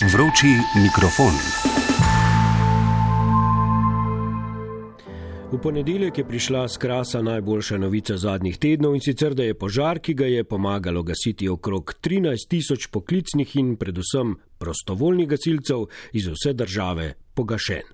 Vroči 0.00 0.58
mikrofon. 0.82 1.34
V 5.52 5.58
ponedeljek 5.62 6.18
je 6.18 6.24
prišla 6.24 6.68
z 6.68 6.78
krasa 6.78 7.22
najboljša 7.22 7.78
novica 7.78 8.16
zadnjih 8.16 8.58
tednov 8.58 8.96
in 8.98 9.00
sicer, 9.00 9.34
da 9.38 9.46
je 9.46 9.54
požar, 9.54 10.00
ki 10.02 10.14
ga 10.14 10.26
je 10.26 10.44
pomagalo 10.44 11.02
gasiti 11.02 11.48
okrog 11.48 11.94
13 12.02 12.48
tisoč 12.50 12.86
poklicnih 12.90 13.56
in 13.56 13.76
predvsem 13.76 14.34
prostovoljnih 14.58 15.28
gasilcev 15.28 15.86
iz 16.12 16.26
vse 16.26 16.52
države, 16.52 17.12
pogašen. 17.34 17.86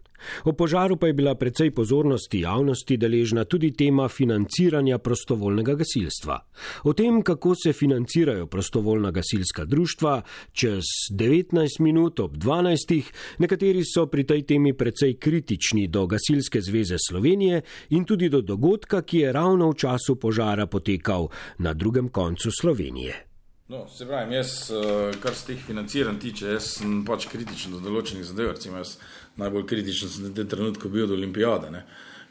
O 0.44 0.52
požaru 0.52 0.96
pa 0.96 1.06
je 1.06 1.12
bila 1.12 1.34
precej 1.34 1.70
pozornosti 1.70 2.40
javnosti 2.40 2.96
deležna 2.96 3.44
tudi 3.44 3.72
tema 3.72 4.08
financiranja 4.08 4.98
prostovoljnega 4.98 5.74
gasilstva. 5.74 6.38
O 6.84 6.92
tem, 6.92 7.22
kako 7.22 7.54
se 7.54 7.72
financirajo 7.72 8.46
prostovoljna 8.46 9.10
gasilska 9.10 9.64
društva, 9.64 10.22
čez 10.52 10.84
19 11.12 11.80
minut 11.80 12.20
ob 12.20 12.36
12. 12.36 13.02
Nekateri 13.38 13.84
so 13.84 14.06
pri 14.06 14.24
tej 14.26 14.42
temi 14.42 14.72
precej 14.72 15.16
kritični 15.16 15.88
do 15.88 16.06
Gasilske 16.06 16.60
zveze 16.60 16.96
Slovenije 17.08 17.62
in 17.90 18.04
tudi 18.04 18.28
do 18.28 18.40
dogodka, 18.40 19.02
ki 19.02 19.18
je 19.18 19.32
ravno 19.32 19.70
v 19.70 19.74
času 19.74 20.16
požara 20.16 20.66
potekal 20.66 21.28
na 21.58 21.74
drugem 21.74 22.08
koncu 22.08 22.50
Slovenije. 22.60 23.30
No, 23.70 23.88
se 23.88 24.06
pravi, 24.06 24.34
jaz, 24.34 24.70
eh, 24.70 25.12
kar 25.22 25.34
se 25.34 25.46
teh 25.46 25.58
financiranj 25.66 26.18
tiče, 26.18 26.46
jaz 26.56 26.72
sem 26.80 27.04
pač 27.06 27.28
kritičen 27.30 27.76
do 27.76 27.78
določenih 27.78 28.24
zadev. 28.26 28.48
Recimo, 28.56 28.80
jaz 28.82 28.96
najbolj 29.36 29.66
kritičen 29.66 30.08
sem 30.08 30.28
na 30.28 30.34
tem 30.34 30.48
trenutku 30.48 30.88
bil 30.88 31.06
do 31.06 31.14
olimpijade. 31.14 31.70
Ne? 31.70 31.84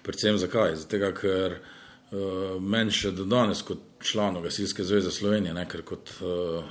Predvsem 0.03 0.37
zakaj? 0.37 0.75
Zato, 0.75 1.11
ker 1.19 1.55
uh, 1.59 2.57
meni 2.61 2.91
še 2.91 3.13
do 3.15 3.25
danes, 3.29 3.63
kot 3.65 4.03
članu 4.03 4.41
Gasilske 4.41 4.83
zveze 4.83 5.11
Slovenije, 5.11 5.53
ne? 5.53 5.65
ker 5.69 5.83
kot, 5.87 6.13
uh, 6.21 6.63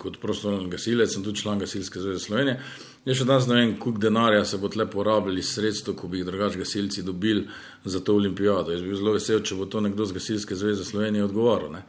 kot 0.00 0.20
prostovoljni 0.20 0.70
gasilec 0.70 1.12
sem 1.12 1.24
tudi 1.24 1.42
član 1.42 1.60
Gasilske 1.60 2.00
zveze 2.00 2.24
Slovenije. 2.24 2.60
Jaz 3.08 3.16
še 3.16 3.24
danes 3.24 3.46
ne 3.48 3.56
vem, 3.56 3.70
koliko 3.80 4.02
denarja 4.02 4.44
se 4.44 4.58
bo 4.60 4.68
tle 4.68 4.84
porabili 4.90 5.42
sredstvo, 5.42 5.94
ko 5.96 6.08
bi 6.08 6.20
jih 6.20 6.26
drugač 6.28 6.58
gasilci 6.60 7.02
dobili 7.02 7.46
za 7.84 8.02
to 8.04 8.16
olimpijado. 8.20 8.74
Jaz 8.74 8.82
bi 8.84 8.92
bil 8.92 8.98
zelo 9.00 9.14
vesel, 9.16 9.40
če 9.40 9.56
bo 9.56 9.68
to 9.72 9.80
nekdo 9.80 10.04
z 10.04 10.18
Gasilske 10.18 10.56
zveze 10.56 10.84
Slovenije 10.84 11.24
odgovoril. 11.24 11.72
Ne? 11.72 11.80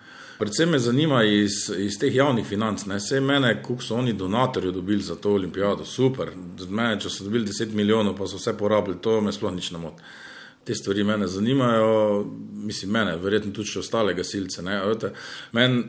Predvsem 0.41 0.69
me 0.69 0.79
zanima 0.79 1.23
iz, 1.23 1.51
iz 1.77 1.99
teh 1.99 2.15
javnih 2.15 2.45
financ. 2.45 2.87
Ne. 2.89 2.95
Vse 2.97 3.19
mene, 3.21 3.61
koliko 3.63 3.83
so 3.83 3.95
oni 3.95 4.13
donatorji 4.13 4.71
dobili 4.71 5.03
za 5.03 5.15
to 5.15 5.35
olimpijado, 5.37 5.85
super. 5.85 6.31
Mene, 6.69 6.95
če 6.99 7.11
so 7.13 7.27
dobili 7.27 7.45
10 7.45 7.75
milijonov, 7.77 8.15
pa 8.17 8.25
so 8.25 8.39
vse 8.41 8.55
porabili, 8.57 8.97
to 9.05 9.19
me 9.21 9.29
sploh 9.31 9.53
nič 9.53 9.69
ne 9.75 9.83
moti. 9.83 10.01
Te 10.65 10.73
stvari 10.75 11.03
mene 11.05 11.27
zanimajo, 11.27 12.25
mislim, 12.65 12.91
mene, 12.91 13.15
verjetno 13.21 13.53
tudi 13.53 13.77
ostale 13.83 14.17
gasilce. 14.17 14.65
Men, 15.51 15.79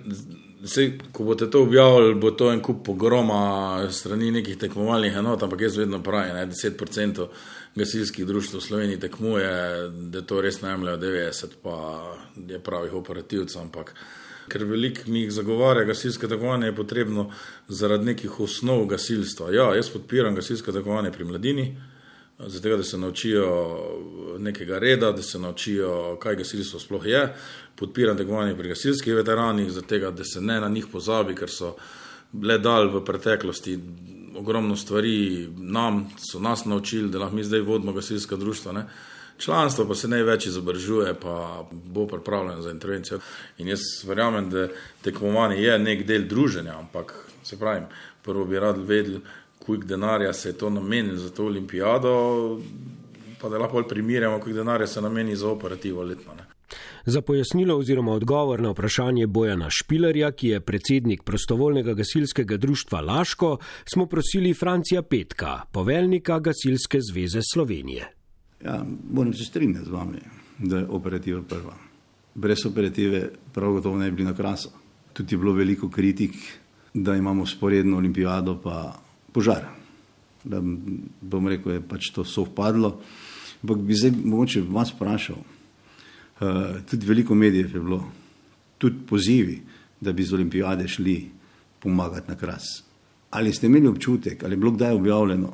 se, 0.69 0.89
ko 1.13 1.25
boste 1.25 1.49
to 1.51 1.63
objavili, 1.63 2.15
bo 2.21 2.37
to 2.37 2.53
en 2.53 2.61
kup 2.61 2.85
pogroma 2.85 3.89
strani 3.89 4.31
nekih 4.37 4.61
tekmovalnih 4.61 5.17
enot, 5.17 5.43
ampak 5.43 5.65
jaz 5.65 5.81
vedno 5.81 6.03
pravim, 6.03 6.37
da 6.37 6.47
10% 6.47 7.27
gasilskih 7.75 8.29
društv 8.29 8.61
v 8.61 8.67
Sloveniji 8.69 9.01
tekmuje, 9.01 9.53
da 10.13 10.21
to 10.21 10.45
res 10.45 10.61
najemljajo 10.61 11.07
90, 11.09 11.63
pa 11.63 11.79
je 12.49 12.61
pravih 12.61 13.01
operativcev, 13.01 13.63
ampak 13.63 13.97
ker 14.53 14.65
veliko 14.69 15.09
mi 15.11 15.25
jih 15.25 15.33
zagovarja 15.33 15.87
gasilske 15.89 16.29
tekmovanje, 16.29 16.69
je 16.69 16.77
potrebno 16.77 17.31
zaradi 17.69 18.13
nekih 18.13 18.41
osnov 18.41 18.85
gasilstva. 18.91 19.49
Ja, 19.55 19.71
jaz 19.77 19.89
podpiram 19.93 20.37
gasilske 20.37 20.73
tekmovanje 20.73 21.13
pri 21.13 21.25
mladini, 21.25 21.67
zato 22.39 22.77
da 22.77 22.83
se 22.83 22.99
naučijo 22.99 23.49
nekega 24.39 24.79
reda, 24.79 25.13
da 25.13 25.23
se 25.23 25.39
naučijo, 25.39 26.17
kaj 26.21 26.37
gasilstvo 26.43 26.81
sploh 26.81 27.07
je. 27.07 27.27
Podpiram 27.77 28.17
tekmovanje 28.17 28.57
pri 28.59 28.75
gasilskih 28.75 29.15
veteranih, 29.15 29.71
zato 29.73 30.11
da 30.11 30.25
se 30.25 30.41
ne 30.41 30.61
na 30.61 30.69
njih 30.69 30.87
pozabi, 30.93 31.35
ker 31.35 31.51
so 31.51 31.77
le 32.43 32.59
dal 32.59 32.91
v 32.93 33.05
preteklosti. 33.05 33.79
Ogromno 34.37 34.77
stvari 34.77 35.49
nam 35.57 36.07
so 36.17 36.41
nas 36.41 36.65
naučili, 36.65 37.11
da 37.11 37.19
lahko 37.19 37.37
mi 37.37 37.45
zdaj 37.45 37.61
vodimo 37.61 37.93
gasilska 37.93 38.37
društva. 38.37 38.73
Ne? 38.73 38.87
Članstvo 39.45 39.85
pa 39.89 39.95
se 39.95 40.09
največ 40.09 40.47
izobražuje, 40.47 41.15
pa 41.15 41.65
bo 41.73 42.07
pripravljeno 42.07 42.63
za 42.63 42.71
intervencijo. 42.71 43.19
In 43.59 43.69
jaz 43.69 43.81
verjamem, 44.07 44.51
da 44.51 44.69
tekmovanje 45.03 45.57
je 45.57 45.79
nek 45.79 46.07
del 46.07 46.29
druženja, 46.29 46.79
ampak 46.79 47.15
se 47.43 47.59
pravi, 47.59 47.81
prvo 48.23 48.45
bi 48.45 48.59
rad 48.59 48.79
vedel, 48.87 49.19
koliko 49.67 49.87
denarja 49.87 50.33
se 50.33 50.49
je 50.49 50.59
to 50.59 50.71
namenilo 50.71 51.17
za 51.17 51.31
to 51.31 51.47
olimpijado, 51.47 52.13
pa 53.41 53.49
da 53.49 53.59
lahko 53.59 53.83
primerjamo, 53.89 54.41
koliko 54.41 54.57
denarja 54.57 54.87
se 54.87 55.01
nameni 55.01 55.37
za 55.37 55.49
operativo 55.49 56.03
letno. 56.03 56.35
Ne. 56.35 56.45
Za 57.07 57.21
pojasnilo 57.21 57.77
oziroma 57.79 58.13
odgovor 58.13 58.61
na 58.61 58.71
vprašanje 58.71 59.27
Bojana 59.27 59.71
Špilerja, 59.71 60.33
ki 60.33 60.49
je 60.49 60.61
predsednik 60.61 61.23
prostovoljnega 61.23 61.95
gasilskega 61.95 62.57
društva 62.57 63.01
Laško, 63.01 63.57
smo 63.93 64.07
prosili 64.07 64.55
Francija 64.55 65.03
Petka, 65.03 65.61
poveljnika 65.73 66.39
Gasilske 66.39 66.99
zveze 67.11 67.41
Slovenije. 67.53 68.22
Ja, 68.65 68.85
moram 69.13 69.35
se 69.35 69.45
strinjati 69.45 69.87
z 69.87 69.91
vami, 69.91 70.19
da 70.59 70.79
je 70.79 70.87
operativa 70.87 71.43
prva. 71.43 71.75
Brez 72.35 72.67
operative 72.67 73.29
prav 73.53 73.73
gotovo 73.73 73.99
ne 73.99 74.11
bi 74.11 74.17
bili 74.17 74.29
na 74.29 74.37
krasu. 74.37 74.69
Tudi 75.13 75.35
je 75.35 75.39
bilo 75.39 75.53
veliko 75.53 75.91
kritik, 75.91 76.35
da 76.95 77.17
imamo 77.17 77.47
sporedno 77.47 77.97
olimpijado 77.97 78.61
pa 78.63 79.01
požar. 79.33 79.67
Da 80.45 80.63
bom 81.21 81.49
rekel, 81.49 81.73
je 81.73 81.89
pač 81.89 82.11
to 82.15 82.25
sovpadlo. 82.25 83.01
Ampak 83.63 83.79
bi 83.79 83.95
zdaj 83.95 84.13
mogoče 84.25 84.63
vas 84.69 84.91
vprašal, 84.95 85.37
uh, 85.37 86.81
tudi 86.91 87.07
veliko 87.07 87.35
medijev 87.35 87.75
je 87.75 87.81
bilo, 87.81 88.01
tudi 88.79 89.07
pozivi, 89.07 89.61
da 90.01 90.13
bi 90.13 90.23
z 90.23 90.35
olimpijade 90.35 90.89
šli 90.89 91.31
pomagati 91.79 92.31
na 92.31 92.37
kras. 92.37 92.83
Ali 93.31 93.53
ste 93.53 93.67
imeli 93.67 93.89
občutek, 93.89 94.45
ali 94.45 94.53
je 94.53 94.57
bilo 94.57 94.73
kdaj 94.73 94.93
objavljeno, 94.93 95.53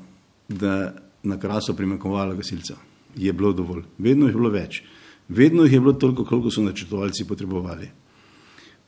da 0.48 0.94
na 1.22 1.38
krasu 1.38 1.76
primakovalo 1.76 2.34
gasilcev? 2.34 2.76
Je 3.16 3.32
bilo 3.32 3.52
dovolj, 3.52 3.82
vedno 3.98 4.26
jih 4.26 4.34
je 4.34 4.38
bilo 4.38 4.50
več, 4.50 4.82
vedno 5.28 5.64
jih 5.64 5.72
je 5.72 5.80
bilo 5.80 5.92
toliko, 5.92 6.24
koliko 6.24 6.50
so 6.50 6.62
načrtovalci 6.62 7.26
potrebovali. 7.28 7.88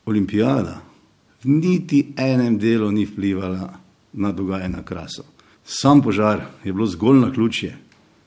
Olimpijada 0.07 0.81
niti 1.45 2.13
enem 2.17 2.59
delu 2.59 2.91
ni 2.93 3.05
vplivala 3.07 3.71
na 4.13 4.33
dogajanje 4.33 4.77
na 4.77 4.83
kraso. 4.85 5.25
Sam 5.65 6.03
požar 6.03 6.43
je 6.65 6.73
bilo 6.73 6.87
zgolj 6.87 7.21
na 7.21 7.33
ključje, 7.33 7.77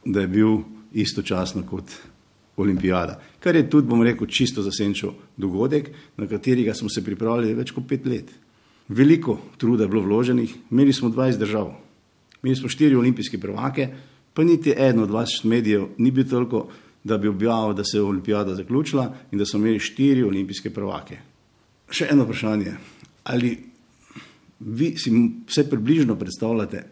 da 0.05 0.21
je 0.21 0.27
bil 0.27 0.57
istočasno 0.93 1.63
kot 1.69 1.91
olimpijada, 2.57 3.19
kar 3.39 3.55
je 3.55 3.69
tudi, 3.69 3.87
bom 3.87 4.03
rekel, 4.03 4.27
čisto 4.27 4.61
zasenčil 4.61 5.11
dogodek, 5.37 5.89
na 6.17 6.27
katerega 6.27 6.73
smo 6.73 6.89
se 6.89 7.03
pripravljali 7.03 7.53
več 7.57 7.71
kot 7.73 7.87
pet 7.89 8.05
let. 8.05 8.29
Veliko 8.87 9.39
truda 9.57 9.83
je 9.83 9.89
bilo 9.89 10.03
vloženih, 10.05 10.53
imeli 10.71 10.93
smo 10.93 11.09
20 11.09 11.41
držav, 11.41 11.71
imeli 12.43 12.55
smo 12.55 12.69
štiri 12.69 12.95
olimpijske 12.95 13.39
prvake, 13.41 13.89
pa 14.33 14.43
niti 14.43 14.71
eden 14.71 14.99
od 14.99 15.11
vaših 15.11 15.45
medijev 15.45 15.87
ni 15.97 16.11
bil 16.11 16.29
toliko, 16.29 16.67
da 17.03 17.17
bi 17.17 17.27
objavil, 17.27 17.73
da 17.73 17.83
se 17.83 17.97
je 17.97 18.01
olimpijada 18.01 18.55
zaključila 18.55 19.13
in 19.31 19.39
da 19.39 19.45
so 19.45 19.57
imeli 19.57 19.79
štiri 19.79 20.23
olimpijske 20.23 20.69
prvake. 20.69 21.17
Še 21.91 22.07
eno 22.11 22.23
vprašanje. 22.23 22.73
Ali 23.23 23.57
vi 24.59 24.93
si 24.97 25.11
vse 25.47 25.69
približno 25.69 26.15
predstavljate, 26.15 26.85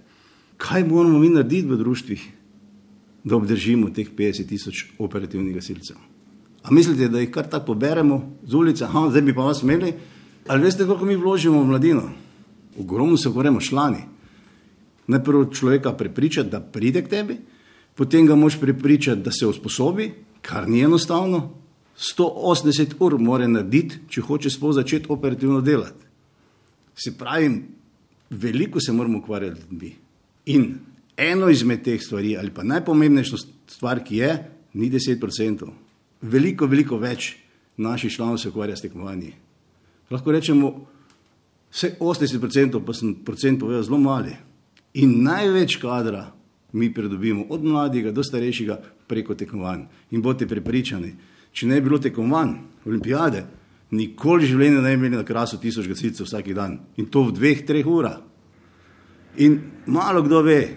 kaj 0.58 0.84
moramo 0.84 1.20
mi 1.20 1.30
narediti 1.30 1.68
v 1.68 1.78
društvih, 1.78 2.28
da 3.24 3.36
obdržimo 3.36 3.90
teh 3.90 4.10
50 4.18 4.48
tisoč 4.50 4.86
operativnih 5.00 5.56
gasilcev? 5.56 5.96
A 6.64 6.74
mislite, 6.74 7.08
da 7.10 7.20
jih 7.20 7.32
kar 7.32 7.48
tako 7.50 7.74
poberemo 7.74 8.22
z 8.44 8.56
ulice, 8.56 8.86
aha, 8.86 9.08
zdaj 9.10 9.22
bi 9.22 9.34
pa 9.34 9.46
vas 9.48 9.64
imeli? 9.64 9.94
Ali 10.48 10.64
veste, 10.66 10.86
koliko 10.86 11.06
mi 11.06 11.16
vložimo 11.16 11.62
v 11.62 11.68
mladino? 11.68 12.10
Ogromno 12.80 13.18
se 13.18 13.30
govorimo 13.30 13.62
člani 13.62 14.11
najprej 15.08 15.50
človeka 15.54 15.94
prepričati, 15.94 16.50
da 16.50 16.60
pride 16.62 17.04
k 17.04 17.10
tebi, 17.10 17.38
potem 17.96 18.26
ga 18.26 18.36
moš 18.36 18.60
prepričati, 18.60 19.22
da 19.22 19.32
se 19.32 19.48
usposobi, 19.48 20.12
kar 20.42 20.70
ni 20.70 20.82
enostavno. 20.82 21.62
180 22.18 22.96
ur 23.00 23.18
mora 23.20 23.48
narediti, 23.48 24.00
če 24.10 24.22
hoče 24.22 24.50
sploh 24.50 24.74
začeti 24.74 25.10
operativno 25.10 25.62
delati. 25.62 26.06
Se 26.96 27.14
pravi, 27.18 27.62
veliko 28.30 28.80
se 28.80 28.92
moramo 28.92 29.20
ukvarjati 29.20 29.62
z 29.62 29.64
ljudmi. 29.64 29.92
In 30.46 30.74
eno 31.18 31.50
izmed 31.50 31.84
teh 31.84 32.02
stvari, 32.02 32.38
ali 32.38 32.50
pa 32.50 32.64
najpomembnejša 32.64 33.38
stvar, 33.68 34.04
ki 34.04 34.18
je, 34.18 34.32
ni 34.74 34.90
10%. 34.90 35.70
Veliko, 36.22 36.66
veliko 36.66 36.98
več 36.98 37.36
naših 37.78 38.12
članov 38.12 38.38
se 38.38 38.50
ukvarja 38.50 38.76
s 38.76 38.82
tekmovanji. 38.82 39.34
Lahko 40.12 40.32
rečemo, 40.32 40.72
vse 41.72 41.96
80%, 42.00 42.82
pa 42.86 42.94
sem 42.94 43.14
procent 43.26 43.60
povedal 43.60 43.84
zelo 43.84 44.00
mali. 44.00 44.36
In 44.94 45.22
največ 45.24 45.78
kadra 45.80 46.32
mi 46.74 46.94
pridobimo 46.94 47.46
od 47.50 47.64
mladega 47.64 48.12
do 48.12 48.24
starejšega 48.24 48.82
preko 49.08 49.36
tekmovanj. 49.36 49.86
In 50.12 50.22
boste 50.22 50.48
prepričani, 50.48 51.14
če 51.52 51.68
ne 51.68 51.80
bi 51.80 51.88
bilo 51.90 52.00
tekmovanj, 52.00 52.54
olimpijade, 52.86 53.46
nikoli 53.92 54.48
življenje 54.48 54.82
ne 54.82 54.94
bi 54.94 55.00
imeli 55.00 55.20
na 55.20 55.28
krasu 55.28 55.60
tisoč 55.60 55.88
gasilcev 55.92 56.28
vsak 56.28 56.54
dan 56.56 56.80
in 56.98 57.10
to 57.12 57.26
v 57.28 57.36
dveh, 57.36 57.66
treh 57.68 57.88
urah. 57.88 58.20
In 59.38 59.60
malo 59.88 60.24
kdo 60.24 60.42
ve, 60.44 60.76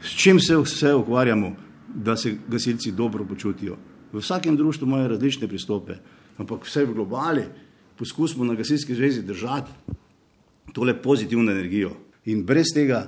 s 0.00 0.12
čim 0.16 0.40
se 0.40 0.56
vse 0.56 0.94
ukvarjamo, 0.94 1.54
da 1.94 2.16
se 2.16 2.36
gasilci 2.48 2.92
dobro 2.92 3.24
počutijo. 3.24 3.76
V 4.12 4.20
vsakem 4.20 4.56
društvu 4.56 4.86
imajo 4.86 5.08
različne 5.08 5.48
pristope, 5.48 5.96
ampak 6.38 6.66
vse 6.66 6.84
v 6.84 6.94
globali 6.94 7.44
poskusimo 7.96 8.44
na 8.44 8.54
gasilski 8.54 8.94
zvezi 8.94 9.22
držati 9.22 9.70
tole 10.72 10.96
pozitivno 11.02 11.52
energijo 11.52 11.92
In 12.24 12.44
brez 12.44 12.72
tega 12.74 13.04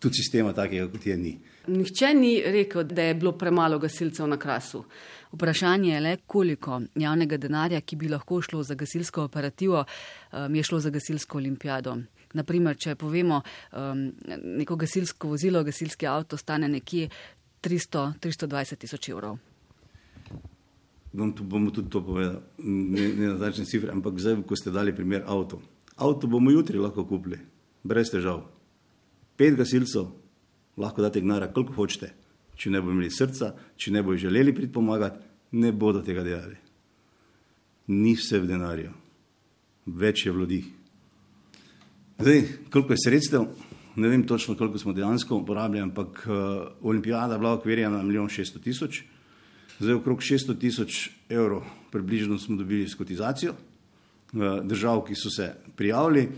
tudi 0.00 0.16
sistema 0.16 0.52
takega, 0.56 0.88
kot 0.90 1.06
je 1.06 1.16
ni. 1.16 1.34
Nihče 1.68 2.14
ni 2.16 2.32
rekel, 2.42 2.84
da 2.88 3.02
je 3.02 3.14
bilo 3.14 3.32
premalo 3.38 3.78
gasilcev 3.78 4.28
na 4.28 4.38
krasu. 4.40 4.84
Vprašanje 5.32 5.92
je 5.92 6.00
le, 6.00 6.16
koliko 6.26 6.80
javnega 6.94 7.36
denarja, 7.36 7.80
ki 7.80 7.96
bi 7.96 8.08
lahko 8.08 8.40
šlo 8.42 8.62
za 8.62 8.74
gasilsko 8.74 9.22
operativo, 9.22 9.84
um, 10.32 10.54
je 10.54 10.62
šlo 10.62 10.80
za 10.80 10.90
gasilsko 10.90 11.38
olimpijado. 11.38 11.96
Naprimer, 12.34 12.78
če 12.78 12.94
povemo, 12.94 13.42
um, 13.72 14.08
neko 14.56 14.76
gasilsko 14.76 15.34
vozilo, 15.34 15.62
gasilski 15.64 16.06
avto 16.06 16.36
stane 16.36 16.68
nekje 16.68 17.08
300-320 17.62 18.80
tisoč 18.80 19.08
evrov. 19.12 19.36
Bom, 21.12 21.34
bomo 21.34 21.70
tudi 21.74 21.90
to 21.90 22.00
povedali, 22.06 22.38
ne, 22.64 23.08
ne 23.18 23.32
na 23.32 23.38
takšne 23.38 23.66
cifre, 23.66 23.90
ampak 23.92 24.18
zdaj, 24.22 24.40
ko 24.46 24.56
ste 24.56 24.70
dali 24.70 24.94
primer 24.96 25.26
avto. 25.26 25.58
Avto 25.98 26.30
bomo 26.30 26.54
jutri 26.54 26.78
lahko 26.78 27.04
kupili, 27.04 27.38
brez 27.84 28.14
težav. 28.14 28.46
Pet 29.40 29.56
gasilcev, 29.56 30.10
lahko 30.76 31.02
date 31.02 31.22
gnara, 31.24 31.48
koliko 31.48 31.78
hočete 31.80 32.12
če 32.60 32.72
ne 32.74 32.82
bodo 32.82 32.98
imeli 32.98 33.12
srca, 33.12 33.54
če 33.80 33.92
ne 33.94 34.02
bodo 34.04 34.20
želeli 34.20 34.52
priti 34.56 34.72
pomagati, 34.74 35.24
ne 35.56 35.72
bodo 35.72 36.02
tega 36.04 36.24
delali. 36.26 36.58
Ni 37.96 38.12
vse 38.18 38.42
v 38.42 38.50
denarju, 38.50 38.92
več 40.00 40.26
je 40.26 40.34
v 40.34 40.42
ljudi. 40.42 40.60
Zdaj, 42.20 42.42
koliko 42.70 42.94
je 42.94 43.00
sredstev, 43.00 43.46
ne 43.96 44.10
vem 44.12 44.26
točno, 44.28 44.54
koliko 44.58 44.78
smo 44.78 44.94
dejansko 44.94 45.40
uporabljali, 45.40 45.86
ampak 45.88 46.20
uh, 46.26 46.36
olimpijada 46.86 47.38
je 47.38 47.42
bila 47.42 47.56
ukvirjena 47.56 47.96
na 47.96 48.04
milijon 48.04 48.28
šeststo 48.30 48.60
tisoč, 48.62 49.02
zdaj 49.80 49.96
okrog 49.96 50.22
šeststo 50.22 50.54
tisoč 50.60 51.06
evrov 51.32 51.64
približno 51.90 52.36
smo 52.38 52.58
dobili 52.60 52.88
s 52.88 52.94
kotizacijo 52.94 53.54
uh, 53.56 54.60
držav, 54.62 55.00
ki 55.08 55.16
so 55.16 55.32
se 55.32 55.48
prijavili. 55.76 56.28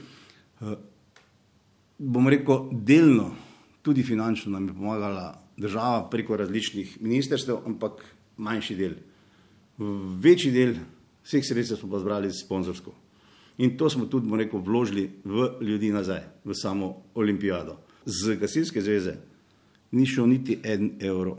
Uh, 0.63 0.79
bom 1.99 2.29
rekel, 2.29 2.69
delno, 2.73 3.31
tudi 3.83 4.03
finančno 4.03 4.53
nam 4.53 4.69
je 4.69 4.75
pomagala 4.75 5.43
država 5.57 6.09
preko 6.11 6.37
različnih 6.37 6.99
ministrstev, 7.01 7.57
ampak 7.67 8.05
manjši 8.37 8.77
del. 8.77 8.95
Večji 10.23 10.53
del 10.53 10.75
vseh 11.25 11.45
sredstev 11.45 11.77
smo 11.77 11.91
pa 11.91 11.99
zbrali 11.99 12.33
sponzorsko. 12.33 12.95
In 13.59 13.77
to 13.77 13.91
smo 13.91 14.07
tudi, 14.07 14.31
rekel, 14.37 14.61
vložili 14.61 15.11
v 15.25 15.49
ljudi 15.61 15.93
nazaj, 15.93 16.23
v 16.45 16.55
samo 16.55 16.95
olimpijado. 17.15 17.77
Z 18.05 18.37
gasilske 18.41 18.83
zveze 18.83 19.17
ni 19.93 20.07
šel 20.07 20.27
niti 20.27 20.59
en 20.65 20.97
evro, 21.01 21.37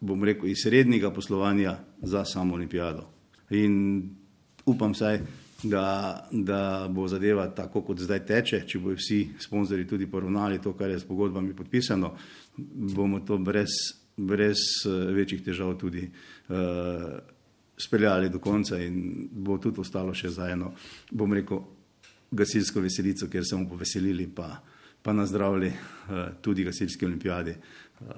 bom 0.00 0.24
rekel, 0.24 0.48
iz 0.48 0.64
srednjega 0.64 1.10
poslovanja 1.10 1.78
za 2.02 2.24
samo 2.24 2.54
olimpijado. 2.54 3.06
In 3.50 4.02
upam 4.66 4.94
saj, 4.94 5.20
da, 5.62 6.28
da 6.30 6.88
bo 6.90 7.08
zadeva 7.08 7.48
tako, 7.54 7.82
kot 7.82 8.00
zdaj 8.00 8.24
teče, 8.26 8.60
če 8.68 8.80
bodo 8.80 8.96
vsi 9.00 9.20
sponzorji 9.40 9.86
tudi 9.88 10.08
poravnali 10.10 10.60
to, 10.62 10.74
kar 10.76 10.90
je 10.90 11.00
s 11.00 11.08
pogodbami 11.08 11.54
podpisano, 11.56 12.12
bomo 12.56 13.20
to 13.20 13.38
brez, 13.38 13.78
brez 14.16 14.60
uh, 14.84 15.08
večjih 15.16 15.44
težav 15.44 15.74
tudi 15.80 16.04
uh, 16.04 17.16
speljali 17.78 18.30
do 18.30 18.38
konca 18.38 18.78
in 18.80 19.28
bo 19.32 19.58
tudi 19.58 19.80
ostalo 19.80 20.14
še 20.14 20.30
za 20.32 20.50
eno, 20.52 20.72
bom 21.10 21.32
rekel, 21.32 21.64
gasilsko 22.36 22.82
veselico, 22.82 23.28
ker 23.30 23.44
smo 23.46 23.68
poveselili, 23.70 24.28
pa, 24.34 24.50
pa 25.02 25.12
nazdravili 25.12 25.72
uh, 25.72 26.22
tudi 26.42 26.64
gasilski 26.64 27.06
olimpijadi, 27.06 27.56
uh, 27.56 28.08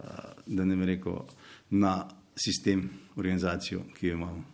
da 0.46 0.64
ne 0.64 0.76
bi 0.76 0.94
rekel, 0.94 1.22
na 1.70 2.00
sistem, 2.38 2.88
organizacijo, 3.16 3.84
ki 3.94 4.06
jo 4.06 4.14
imamo. 4.14 4.44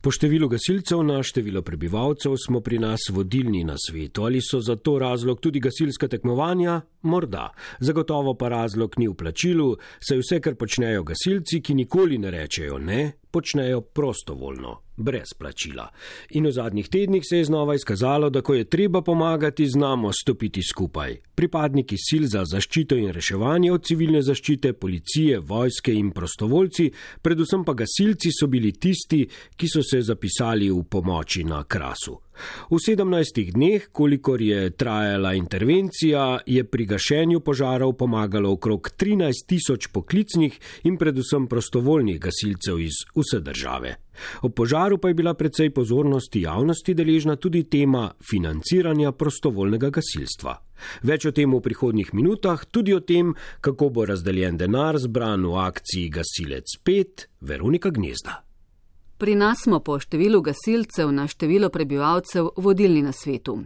Po 0.00 0.08
številu 0.08 0.46
gasilcev 0.48 1.02
na 1.04 1.18
število 1.20 1.60
prebivalcev 1.60 2.32
smo 2.40 2.62
pri 2.64 2.78
nas 2.80 3.10
vodilni 3.12 3.66
na 3.68 3.74
svetu. 3.76 4.24
Ali 4.24 4.40
so 4.40 4.56
za 4.64 4.78
to 4.80 4.94
razlog 4.98 5.42
tudi 5.44 5.60
gasilska 5.60 6.08
tekmovanja? 6.08 6.78
Morda. 7.02 7.50
Zagotovo 7.84 8.32
pa 8.34 8.48
razlog 8.48 8.96
ni 8.96 9.10
v 9.10 9.14
plačilu, 9.14 9.74
saj 10.00 10.22
vse, 10.22 10.38
kar 10.40 10.56
počnejo 10.56 11.04
gasilci, 11.04 11.60
ki 11.60 11.76
nikoli 11.82 12.16
ne 12.16 12.32
rečejo 12.32 12.78
ne, 12.80 13.02
počnejo 13.30 13.80
prostovoljno, 13.80 14.78
brez 14.96 15.34
plačila. 15.38 15.88
In 16.30 16.46
v 16.46 16.52
zadnjih 16.52 16.88
tednih 16.88 17.22
se 17.24 17.38
je 17.38 17.44
znova 17.44 17.74
izkazalo, 17.74 18.30
da 18.30 18.42
ko 18.42 18.54
je 18.54 18.64
treba 18.64 19.02
pomagati, 19.02 19.66
znamo 19.66 20.12
stopiti 20.12 20.62
skupaj. 20.62 21.16
Pripadniki 21.34 21.96
sil 22.06 22.24
za 22.26 22.44
zaščito 22.44 22.96
in 22.96 23.10
reševanje 23.12 23.72
od 23.72 23.86
civilne 23.86 24.22
zaščite, 24.22 24.72
policije, 24.72 25.38
vojske 25.38 25.94
in 25.94 26.10
prostovoljci, 26.10 26.90
predvsem 27.22 27.64
pa 27.64 27.74
gasilci 27.74 28.32
so 28.40 28.46
bili 28.46 28.72
tisti, 28.72 29.26
ki 29.56 29.68
so 29.68 29.82
se 29.82 30.02
zapisali 30.02 30.70
v 30.70 30.82
pomoči 30.90 31.44
na 31.44 31.64
krasu. 31.64 32.20
V 32.70 32.78
17 32.78 33.52
dneh, 33.52 33.88
kolikor 33.92 34.42
je 34.42 34.70
trajala 34.70 35.34
intervencija, 35.34 36.40
je 36.46 36.64
pri 36.64 36.86
gašenju 36.86 37.40
požarov 37.40 37.96
pomagalo 37.96 38.52
okrog 38.52 38.90
13 38.98 39.46
tisoč 39.46 39.88
poklicnih 39.92 40.60
in 40.84 40.96
predvsem 40.96 41.46
prostovoljnih 41.46 42.20
gasilcev 42.20 42.80
iz 42.80 43.04
vse 43.16 43.40
države. 43.40 43.96
O 44.42 44.48
požaru 44.48 44.98
pa 44.98 45.08
je 45.08 45.14
bila 45.14 45.34
predvsej 45.34 45.70
pozornosti 45.70 46.42
javnosti 46.42 46.94
deležna 46.94 47.36
tudi 47.36 47.64
tema 47.64 48.10
financiranja 48.30 49.12
prostovoljnega 49.12 49.90
gasilstva. 49.90 50.56
Več 51.02 51.26
o 51.26 51.32
tem 51.32 51.52
v 51.52 51.60
prihodnjih 51.64 52.14
minutah, 52.14 52.64
tudi 52.64 52.94
o 52.94 53.00
tem, 53.00 53.34
kako 53.60 53.90
bo 53.90 54.06
razdeljen 54.08 54.56
denar 54.60 54.98
zbran 54.98 55.44
v 55.46 55.56
akciji 55.60 56.08
Gasilec 56.08 56.78
5 56.84 57.26
Veronika 57.40 57.90
Gnezda. 57.90 58.49
Pri 59.20 59.34
nas 59.36 59.58
smo 59.64 59.82
po 59.84 59.98
številu 60.00 60.38
gasilcev 60.40 61.10
na 61.12 61.26
število 61.28 61.68
prebivalcev 61.68 62.46
vodilni 62.56 63.02
na 63.04 63.12
svetu. 63.12 63.58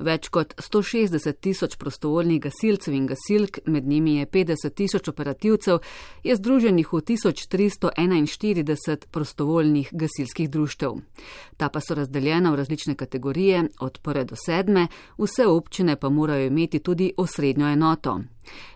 Več 0.00 0.30
kot 0.32 0.54
160 0.56 1.36
tisoč 1.36 1.76
prostovoljnih 1.76 2.40
gasilcev 2.40 2.96
in 2.96 3.04
gasilk, 3.10 3.58
med 3.68 3.84
njimi 3.84 4.14
je 4.16 4.26
50 4.32 4.72
tisoč 4.72 5.12
operativcev, 5.12 5.82
je 6.24 6.36
združenih 6.40 6.88
v 6.88 7.02
1341 7.12 9.04
prostovoljnih 9.12 9.92
gasilskih 9.92 10.48
društev. 10.48 10.96
Ta 11.60 11.68
pa 11.68 11.84
so 11.84 11.92
razdeljena 12.00 12.48
v 12.48 12.62
različne 12.62 12.96
kategorije, 12.96 13.68
od 13.84 14.00
prve 14.00 14.24
do 14.24 14.36
sedme, 14.40 14.88
vse 15.20 15.44
občine 15.46 16.00
pa 16.00 16.08
morajo 16.08 16.48
imeti 16.48 16.80
tudi 16.80 17.12
osrednjo 17.20 17.68
enoto. 17.68 18.22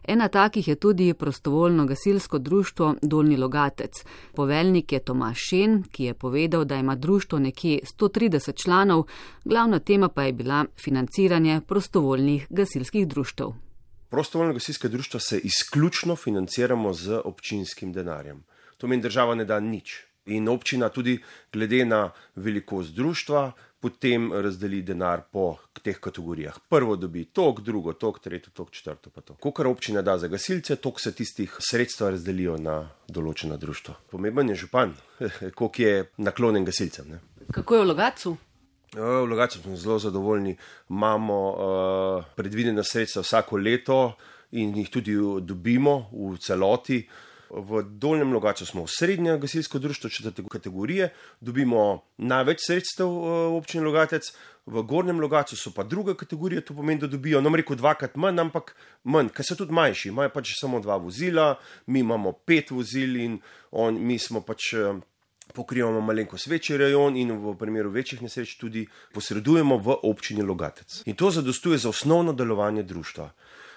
Ena 0.05 0.29
takih 0.29 0.69
je 0.69 0.75
tudi 0.75 1.15
prostovoljno 1.15 1.87
gasilsko 1.87 2.39
društvo 2.39 2.95
Dolni 3.03 3.37
Logatec. 3.37 4.05
Poveljnik 4.35 4.93
je 4.93 4.99
Tomaš 4.99 5.39
Šen, 5.49 5.83
ki 5.91 6.05
je 6.05 6.15
povedal, 6.15 6.65
da 6.65 6.77
ima 6.77 6.95
društvo 6.95 7.39
nekje 7.39 7.79
130 7.99 8.63
članov, 8.63 9.05
glavna 9.45 9.79
tema 9.79 10.09
pa 10.09 10.23
je 10.23 10.33
bila 10.33 10.65
financiranje 10.85 11.61
prostovoljnih 11.67 12.47
gasilskih 12.51 13.09
društv. 13.09 13.45
Prostovoljno 14.09 14.53
gasilske 14.53 14.89
društva 14.89 15.21
se 15.21 15.39
izključno 15.39 16.17
financiramo 16.17 16.93
z 16.93 17.21
občinskim 17.25 17.93
denarjem. 17.93 18.45
To 18.79 18.87
meni 18.87 19.03
država 19.03 19.35
ne 19.35 19.45
da 19.45 19.61
nič. 19.61 20.07
In 20.27 20.49
občina 20.49 20.89
tudi 20.89 21.19
glede 21.53 21.85
na 21.85 22.11
velikost 22.35 22.95
društva, 22.95 23.53
potem 23.81 24.33
razdeli 24.33 24.83
denar 24.83 25.21
po 25.33 25.57
teh 25.83 25.99
kategorijah. 26.01 26.57
Prvo 26.69 26.97
dobi 26.97 27.25
tok, 27.25 27.61
drugo 27.61 27.93
tok, 27.93 28.19
tretjo 28.25 28.51
tok, 28.55 28.71
četrto 28.71 29.11
pa 29.11 29.21
to. 29.21 29.37
Ko 29.41 29.53
kar 29.53 29.67
občina 29.67 30.03
da 30.03 30.19
za 30.19 30.29
gasilce, 30.29 30.77
tok 30.77 31.01
se 31.01 31.13
tistih 31.15 31.55
sredstva 31.63 32.11
razdelijo 32.17 32.57
na 32.59 32.81
določena 33.09 33.57
društva. 33.57 33.95
Pomemben 34.11 34.51
je 34.51 34.59
župan, 34.65 34.97
koliko 35.59 35.83
je 35.83 36.09
naklonjen 36.17 36.67
gasilcem. 36.67 37.15
Ne? 37.15 37.21
Kako 37.53 37.77
je 37.77 37.85
v 37.85 37.89
Logacu? 37.93 38.37
V 38.97 39.27
Logacu 39.31 39.61
smo 39.61 39.77
zelo 39.77 39.99
zadovoljni. 40.03 40.57
Imamo 40.91 41.39
uh, 41.51 42.25
predvidena 42.35 42.83
sredstva 42.83 43.23
vsako 43.23 43.61
leto 43.63 44.01
in 44.57 44.75
jih 44.77 44.91
tudi 44.91 45.15
dobimo 45.47 46.09
v 46.13 46.35
celoti. 46.43 47.05
V 47.51 47.83
dolnem 47.87 48.33
logaču 48.35 48.67
smo 48.67 48.85
v 48.85 48.91
srednje 48.91 49.39
gasilsko 49.39 49.79
društvo, 49.79 50.11
četrte 50.11 50.43
kategorije, 50.51 51.13
dobimo 51.41 52.03
največ 52.19 52.65
sredstev 52.67 53.09
v 53.09 53.57
občini 53.57 53.85
Logatec, 53.85 54.33
v 54.67 54.83
gornjem 54.83 55.21
logaču 55.21 55.57
so 55.57 55.71
pa 55.71 55.85
druge 55.85 56.17
kategorije, 56.19 56.61
to 56.61 56.75
pomeni, 56.75 57.01
da 57.01 57.07
dobijo, 57.07 57.41
no, 57.41 57.53
rekel 57.57 57.79
dvakrat 57.79 58.17
manj, 58.17 58.41
ampak 58.43 58.75
manj, 59.05 59.31
ker 59.35 59.47
so 59.47 59.55
tudi 59.55 59.75
manjši, 59.75 60.09
imajo 60.11 60.33
pač 60.35 60.57
samo 60.61 60.81
dva 60.83 60.97
vozila, 60.99 61.55
mi 61.87 62.03
imamo 62.03 62.33
pet 62.33 62.73
vozil 62.75 63.17
in 63.17 63.39
on, 63.71 64.01
mi 64.01 64.19
smo 64.19 64.43
pač. 64.43 64.75
Pokrivamo 65.55 66.01
malenkost 66.03 66.49
večji 66.51 66.75
rajon 66.77 67.15
in 67.17 67.29
v 67.39 67.53
primeru 67.57 67.93
večjih 67.95 68.19
nesreč 68.25 68.57
tudi 68.59 68.81
posredujemo 69.15 69.77
v 69.79 69.95
občini 70.11 70.43
Logatec. 70.43 71.05
In 71.07 71.15
to 71.15 71.31
zadostuje 71.31 71.79
za 71.79 71.89
osnovno 71.89 72.35
delovanje 72.35 72.83
društva. 72.83 73.29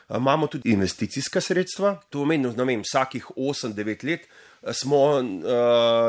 Imamo 0.09 0.47
tudi 0.47 0.71
investicijska 0.71 1.41
sredstva, 1.41 1.95
to 2.09 2.19
pomeni, 2.19 2.49
da 2.55 2.65
vsakih 2.65 3.25
8-9 3.37 4.05
let 4.09 4.27
smo 4.73 5.03
uh, 5.05 5.21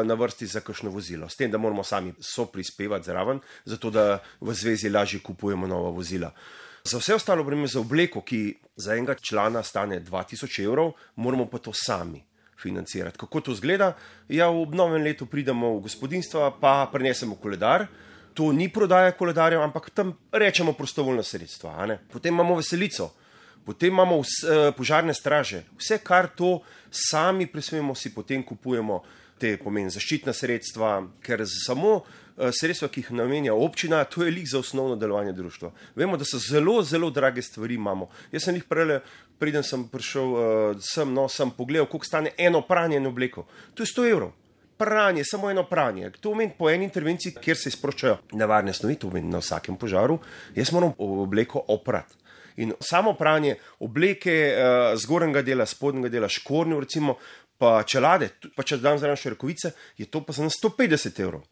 na 0.04 0.14
vrsti 0.14 0.46
za 0.46 0.60
kakšno 0.60 0.90
vozilo, 0.90 1.28
s 1.28 1.36
tem, 1.36 1.50
da 1.50 1.58
moramo 1.58 1.84
sami 1.84 2.14
so 2.20 2.46
prispevati 2.46 3.04
zraven, 3.04 3.40
zato 3.64 3.90
da 3.90 4.18
v 4.40 4.54
zvezi 4.54 4.88
lažje 4.88 5.20
kupujemo 5.20 5.66
nova 5.66 5.90
vozila. 5.90 6.32
Za 6.84 6.98
vse 6.98 7.14
ostalo 7.14 7.44
breme 7.44 7.66
za 7.66 7.80
obleko, 7.80 8.22
ki 8.24 8.54
za 8.76 8.96
enega 8.96 9.14
člana 9.14 9.62
stane 9.62 10.00
2000 10.00 10.64
evrov, 10.64 10.92
moramo 11.16 11.46
pa 11.46 11.58
to 11.58 11.72
sami 11.74 12.24
financirati. 12.60 13.18
Kako 13.18 13.40
to 13.40 13.54
zgleda? 13.54 13.92
Ja, 14.28 14.48
v 14.48 14.66
novem 14.72 15.02
letu 15.02 15.26
pridemo 15.26 15.76
v 15.76 15.84
gospodinstva, 15.84 16.56
pa 16.60 16.88
prenesemo 16.92 17.36
koledar. 17.36 17.86
To 18.34 18.52
ni 18.52 18.68
prodaja 18.72 19.12
koledarjev, 19.12 19.62
ampak 19.62 19.90
tam 19.90 20.14
rečemo 20.32 20.72
prostovoljna 20.72 21.22
sredstva. 21.22 21.98
Potem 22.12 22.34
imamo 22.34 22.56
veselico 22.56 23.10
Potem 23.64 23.92
imamo 23.92 24.20
vse, 24.22 24.72
požarne 24.76 25.14
straže, 25.14 25.64
vse, 25.78 26.00
kar 26.04 26.30
to 26.34 26.60
sami 26.90 27.46
presmemo, 27.46 27.94
si 27.94 28.14
potem 28.14 28.42
kupujemo, 28.42 29.02
te 29.40 29.54
pomeni 29.56 29.92
zaščitna 29.92 30.34
sredstva, 30.36 30.96
ker 31.24 31.46
samo 31.48 32.00
sredstva, 32.48 32.88
ki 32.88 33.04
jih 33.04 33.10
namenja 33.18 33.54
občina, 33.54 34.02
to 34.04 34.24
je 34.24 34.32
lik 34.32 34.48
za 34.48 34.58
osnovno 34.58 34.96
delovanje 34.96 35.32
društva. 35.32 35.70
Vemo, 35.96 36.16
da 36.16 36.24
so 36.24 36.38
zelo, 36.38 36.82
zelo 36.82 37.10
drage 37.10 37.42
stvari 37.42 37.74
imamo. 37.74 38.08
Jaz 38.32 38.48
sem 38.48 38.56
jih 38.56 38.64
prele, 38.68 39.00
preden 39.38 39.64
sem 39.66 39.86
prišel 39.88 40.32
uh, 40.32 40.84
sem, 40.84 41.12
no, 41.14 41.28
sem 41.28 41.50
pogledal, 41.50 41.88
koliko 41.90 42.08
stane 42.08 42.32
eno 42.38 42.62
pranje 42.66 43.00
na 43.00 43.08
obleko. 43.08 43.46
To 43.74 43.82
je 43.82 43.92
100 43.92 44.10
evrov. 44.10 44.32
Pranje, 44.80 45.24
samo 45.28 45.50
eno 45.50 45.66
pranje. 45.68 46.10
To 46.20 46.30
pomeni 46.30 46.54
po 46.58 46.70
eni 46.70 46.88
intervenciji, 46.88 47.36
kjer 47.42 47.58
se 47.60 47.72
sproščajo 47.72 48.16
nevarne 48.40 48.72
snovi, 48.72 48.96
to 48.96 49.10
pomeni 49.10 49.28
na 49.28 49.42
vsakem 49.42 49.76
požaru, 49.76 50.18
jaz 50.56 50.72
moram 50.72 50.96
obleko 50.98 51.64
oprati. 51.68 52.19
In 52.56 52.74
samo 52.80 53.14
pranje 53.14 53.56
obleke, 53.78 54.34
uh, 54.50 54.98
zgornjega 54.98 55.42
dela, 55.42 55.66
spodnjega 55.66 56.08
dela, 56.08 56.28
škornjo, 56.28 56.80
recimo, 56.80 57.16
pa 57.58 57.82
čelade, 57.82 58.30
pa 58.56 58.64
če 58.66 58.80
dam 58.80 58.98
zraven 58.98 59.18
še 59.20 59.34
rekovice, 59.36 59.74
je 60.00 60.08
to 60.08 60.24
pa 60.24 60.32
za 60.32 60.46
nas 60.46 60.56
150 60.62 61.20
evrov 61.20 61.44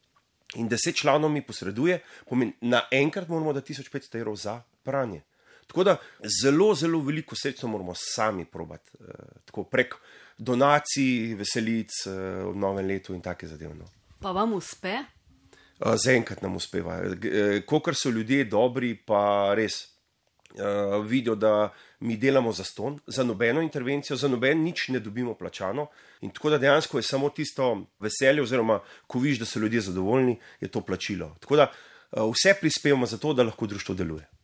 in 0.56 0.68
deset 0.68 0.96
članov 0.96 1.30
mi 1.30 1.42
posreduje, 1.46 2.00
pomeni, 2.28 2.54
naenkrat 2.60 3.28
moramo 3.28 3.52
dati 3.52 3.74
1500 3.74 4.16
evrov 4.16 4.36
za 4.36 4.62
pranje. 4.82 5.22
Tako 5.66 5.84
da 5.84 5.96
zelo, 6.42 6.74
zelo 6.74 7.00
veliko 7.04 7.36
sredstev 7.36 7.68
moramo 7.68 7.92
sami 7.94 8.44
probati, 8.44 8.90
eh, 9.00 9.42
tako 9.44 9.64
prek 9.64 9.94
donacij, 10.38 11.34
veselic 11.36 11.92
eh, 12.06 12.10
v 12.44 12.56
novem 12.56 12.86
letu 12.86 13.14
in 13.14 13.20
take 13.20 13.46
zadeve. 13.46 13.74
No. 13.74 13.84
Pa 14.20 14.32
vam 14.32 14.52
uspe? 14.52 14.94
Eh, 15.80 15.96
zaenkrat 16.04 16.42
nam 16.42 16.56
uspeva. 16.56 17.02
Eh, 17.04 17.60
Kokor 17.66 17.94
so 17.94 18.10
ljudje 18.10 18.44
dobri, 18.44 18.94
pa 18.96 19.52
res 19.54 19.97
uh, 20.54 21.06
vidijo, 21.06 21.34
da 21.34 21.72
mi 22.00 22.16
delamo 22.16 22.52
za 22.52 22.64
ston, 22.64 22.98
za 23.06 23.24
nobeno 23.24 23.62
intervencijo, 23.62 24.16
za 24.16 24.28
noben 24.28 24.62
nič 24.62 24.88
ne 24.88 25.00
dobimo 25.00 25.34
plačano. 25.34 25.86
In 26.20 26.30
tako 26.30 26.50
da 26.50 26.58
dejansko 26.58 26.98
je 26.98 27.02
samo 27.02 27.30
tisto 27.30 27.86
veselje, 28.00 28.42
oziroma 28.42 28.80
ko 29.06 29.18
vidiš, 29.18 29.38
da 29.38 29.44
so 29.44 29.58
ljudje 29.58 29.80
zadovoljni, 29.80 30.38
je 30.60 30.68
to 30.68 30.80
plačilo. 30.80 31.36
Tako 31.40 31.56
da 31.56 31.70
uh, 31.70 32.32
vse 32.32 32.54
prispevamo 32.60 33.06
za 33.06 33.18
to, 33.18 33.34
da 33.34 33.42
lahko 33.42 33.66
društvo 33.66 33.94
deluje. 33.94 34.37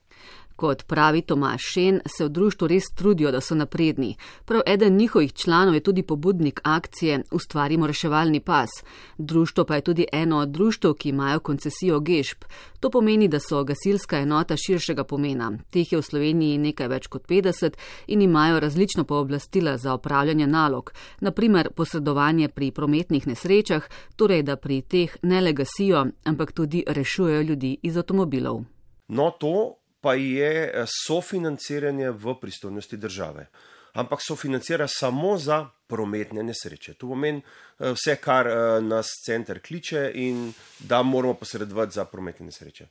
Kot 0.56 0.82
pravi 0.86 1.22
Tomaš 1.22 1.62
Šen, 1.62 2.00
se 2.16 2.24
v 2.24 2.28
društvu 2.28 2.68
res 2.68 2.84
trudijo, 2.94 3.30
da 3.30 3.40
so 3.40 3.54
napredni. 3.54 4.14
Prav 4.44 4.62
eden 4.66 4.96
njihovih 4.96 5.32
članov 5.32 5.74
je 5.74 5.80
tudi 5.80 6.02
pobudnik 6.02 6.60
akcije 6.64 7.22
Ustvarimo 7.30 7.86
reševalni 7.86 8.40
pas. 8.40 8.70
Društvo 9.18 9.64
pa 9.64 9.74
je 9.74 9.80
tudi 9.80 10.06
eno 10.12 10.38
od 10.38 10.48
društv, 10.48 10.92
ki 10.98 11.08
imajo 11.08 11.40
koncesijo 11.40 12.00
GEŠP. 12.00 12.44
To 12.80 12.90
pomeni, 12.90 13.28
da 13.28 13.40
so 13.40 13.64
gasilska 13.64 14.18
enota 14.18 14.56
širšega 14.56 15.04
pomena. 15.04 15.52
Teh 15.70 15.92
je 15.92 15.98
v 15.98 16.02
Sloveniji 16.02 16.58
nekaj 16.58 16.88
več 16.88 17.06
kot 17.06 17.26
50 17.26 17.78
in 18.06 18.22
imajo 18.22 18.60
različno 18.60 19.04
pooblastila 19.04 19.76
za 19.76 19.94
opravljanje 19.94 20.46
nalog. 20.46 20.92
Naprimer, 21.20 21.70
posredovanje 21.70 22.48
pri 22.48 22.70
prometnih 22.70 23.26
nesrečah, 23.26 23.88
torej 24.16 24.42
da 24.42 24.56
pri 24.56 24.82
teh 24.82 25.16
ne 25.22 25.40
le 25.40 25.52
gasijo, 25.52 26.06
ampak 26.24 26.52
tudi 26.52 26.84
rešujejo 26.86 27.42
ljudi 27.42 27.78
iz 27.82 27.96
avtomobilov. 27.96 28.64
No, 29.08 29.30
to 29.30 29.83
pa 30.04 30.14
je 30.14 30.50
eh, 30.68 30.84
sofinanciranje 31.06 32.10
v 32.10 32.34
pristojnosti 32.40 32.96
države. 32.96 33.46
Ampak 33.92 34.20
sofinancira 34.22 34.88
samo 34.88 35.38
za 35.38 35.64
prometne 35.86 36.42
nesreče. 36.42 36.94
To 36.94 37.08
pomeni 37.14 37.40
eh, 37.40 37.94
vse, 37.96 38.18
kar 38.20 38.46
eh, 38.46 38.56
nas 38.84 39.14
center 39.24 39.62
kliče 39.64 40.10
in 40.14 40.52
da 40.78 41.02
moramo 41.02 41.34
posredovati 41.34 41.94
za 41.94 42.04
prometne 42.04 42.46
nesreče. 42.46 42.86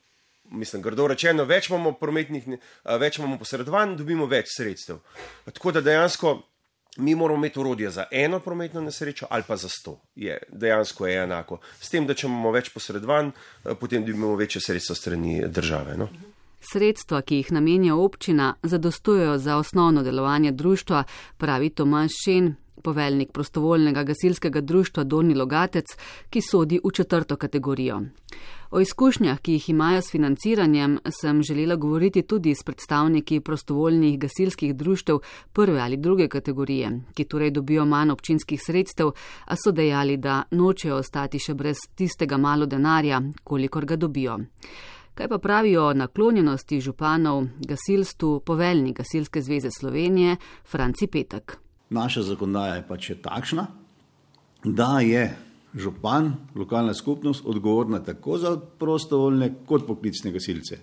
Mislim, 0.52 0.82
grdo 0.82 1.08
rečeno, 1.08 1.46
več 1.46 1.70
imamo 1.70 1.94
prometnih, 1.98 2.48
več 3.00 3.18
imamo 3.18 3.38
posredovanj, 3.40 3.96
dobimo 3.98 4.26
več 4.26 4.52
sredstev. 4.58 5.00
Tako 5.46 5.72
da 5.72 5.82
dejansko 5.82 6.34
mi 6.98 7.16
moramo 7.16 7.40
imeti 7.40 7.60
urodje 7.60 7.90
za 7.90 8.06
eno 8.12 8.40
prometno 8.40 8.82
nesrečo 8.82 9.28
ali 9.30 9.44
pa 9.48 9.58
za 9.58 9.70
sto. 9.70 10.00
Je, 10.16 10.38
dejansko 10.52 11.08
je 11.08 11.24
enako. 11.24 11.60
S 11.80 11.90
tem, 11.90 12.08
da 12.08 12.14
če 12.14 12.28
imamo 12.28 12.52
več 12.52 12.74
posredovanj, 12.74 13.32
potem 13.80 14.06
dobimo 14.06 14.36
večje 14.36 14.62
sredstva 14.62 14.96
strani 14.96 15.42
države. 15.48 15.98
No? 15.98 16.10
Sredstva, 16.72 17.22
ki 17.22 17.36
jih 17.36 17.52
namenja 17.52 17.96
občina, 17.96 18.56
zadostujejo 18.64 19.38
za 19.38 19.58
osnovno 19.58 20.04
delovanje 20.04 20.52
društva, 20.52 21.04
pravi 21.38 21.70
Tomaš 21.70 22.12
Šen, 22.26 22.56
poveljnik 22.84 23.32
prostovoljnega 23.32 24.04
gasilskega 24.04 24.62
društva 24.62 25.04
Doni 25.04 25.36
Logatec, 25.36 25.86
ki 26.30 26.42
sodi 26.42 26.80
v 26.84 26.92
četrto 26.92 27.36
kategorijo. 27.36 28.02
O 28.72 28.80
izkušnjah, 28.80 29.40
ki 29.40 29.52
jih 29.54 29.70
imajo 29.70 30.02
s 30.02 30.12
financiranjem, 30.12 31.00
sem 31.22 31.44
želela 31.44 31.76
govoriti 31.76 32.22
tudi 32.22 32.56
s 32.56 32.64
predstavniki 32.64 33.40
prostovoljnih 33.40 34.20
gasilskih 34.20 34.76
društev 34.76 35.20
prve 35.54 35.80
ali 35.80 35.98
druge 35.98 36.28
kategorije, 36.28 37.00
ki 37.14 37.24
torej 37.24 37.52
dobijo 37.52 37.86
manj 37.86 38.12
občinskih 38.12 38.62
sredstev, 38.66 39.12
a 39.46 39.56
so 39.56 39.72
dejali, 39.72 40.18
da 40.18 40.44
nočejo 40.52 40.96
ostati 40.96 41.40
še 41.40 41.54
brez 41.54 41.78
tistega 41.96 42.38
malo 42.38 42.66
denarja, 42.66 43.22
kolikor 43.44 43.86
ga 43.86 43.96
dobijo. 43.96 44.40
Kaj 45.14 45.28
pa 45.28 45.38
pravijo 45.38 45.88
o 45.88 45.94
naklonjenosti 45.94 46.80
županov 46.82 47.44
gasilstvu, 47.68 48.40
poveljni 48.40 48.94
Gasilske 48.94 49.42
zveze 49.42 49.70
Slovenije, 49.72 50.36
Franci 50.66 51.08
Petek? 51.08 51.58
Naša 51.90 52.22
zakonodaja 52.22 52.76
je 52.76 52.88
pač 52.88 53.12
takšna, 53.22 53.68
da 54.64 55.00
je 55.00 55.36
župan, 55.76 56.34
lokalna 56.56 56.94
skupnost 56.94 57.46
odgovorna 57.46 58.00
tako 58.00 58.38
za 58.38 58.58
prostovoljne 58.80 59.54
kot 59.66 59.86
poklicne 59.88 60.32
gasilce. 60.32 60.80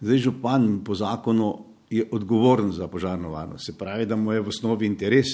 Zdaj 0.00 0.18
župan 0.18 0.80
po 0.84 0.94
zakonu 0.94 1.64
je 1.90 2.08
odgovoren 2.12 2.72
za 2.72 2.88
požarno 2.88 3.28
varnost, 3.28 3.66
se 3.66 3.78
pravi, 3.78 4.06
da 4.06 4.16
mu 4.16 4.32
je 4.32 4.40
v 4.40 4.48
osnovi 4.48 4.86
interes, 4.86 5.26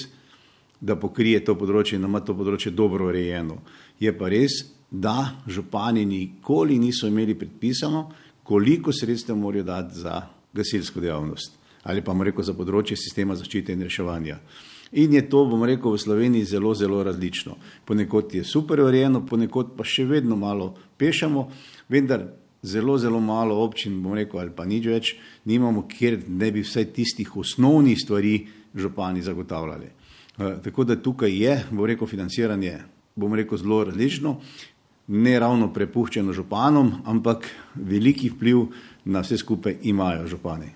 da 0.81 0.99
pokrije 0.99 1.45
to 1.45 1.55
področje 1.55 1.95
in 1.95 2.03
ima 2.03 2.19
to 2.19 2.35
področje 2.35 2.75
dobro 2.75 3.07
urejeno. 3.07 3.61
Je 3.99 4.11
pa 4.17 4.27
res, 4.29 4.65
da 4.91 5.35
župani 5.47 6.05
nikoli 6.05 6.79
niso 6.79 7.07
imeli 7.07 7.35
predpisano, 7.35 8.11
koliko 8.43 8.93
sredstev 8.93 9.35
morajo 9.35 9.63
dati 9.63 9.99
za 9.99 10.21
gasilsko 10.53 10.99
dejavnost 10.99 11.57
ali 11.87 12.03
pa 12.03 12.15
rekel 12.23 12.43
za 12.43 12.53
področje 12.53 12.97
sistema 12.99 13.35
zaščite 13.39 13.71
in 13.71 13.85
reševanja. 13.87 14.41
In 14.99 15.13
je 15.13 15.21
to, 15.31 15.45
bom 15.47 15.63
rekel, 15.67 15.93
v 15.93 15.99
Sloveniji 15.99 16.49
zelo, 16.51 16.73
zelo 16.75 16.99
različno. 17.03 17.55
Ponekod 17.87 18.33
je 18.35 18.43
super 18.47 18.81
urejeno, 18.83 19.23
ponekod 19.27 19.73
pa 19.77 19.85
še 19.87 20.03
vedno 20.07 20.35
malo 20.39 20.73
pešamo, 20.99 21.45
vendar 21.91 22.25
zelo, 22.63 22.97
zelo 22.99 23.21
malo 23.23 23.59
občin, 23.63 24.01
bom 24.03 24.15
rekel, 24.19 24.41
ali 24.43 24.55
pa 24.55 24.67
nič 24.67 24.87
več, 24.87 25.13
nimamo, 25.47 25.85
kjer 25.87 26.21
ne 26.27 26.51
bi 26.51 26.63
vsaj 26.65 26.89
tistih 26.95 27.35
osnovnih 27.39 27.99
stvari 27.99 28.35
župani 28.75 29.23
zagotavljali. 29.23 29.91
Uh, 30.37 30.57
tako 30.63 30.87
da 30.87 30.99
tukaj 30.99 31.31
je, 31.31 31.55
bom 31.71 31.87
rekel, 31.87 32.07
financiranje, 32.07 32.77
bom 33.15 33.35
rekel, 33.35 33.59
zelo 33.63 33.83
različno 33.91 34.37
ne 35.07 35.39
ravno 35.39 35.73
prepuščeno 35.73 36.33
županom, 36.33 36.91
ampak 37.05 37.47
veliki 37.75 38.29
vpliv 38.29 38.65
na 39.05 39.23
vse 39.23 39.37
skupaj 39.37 39.77
imajo 39.83 40.27
župani. 40.27 40.73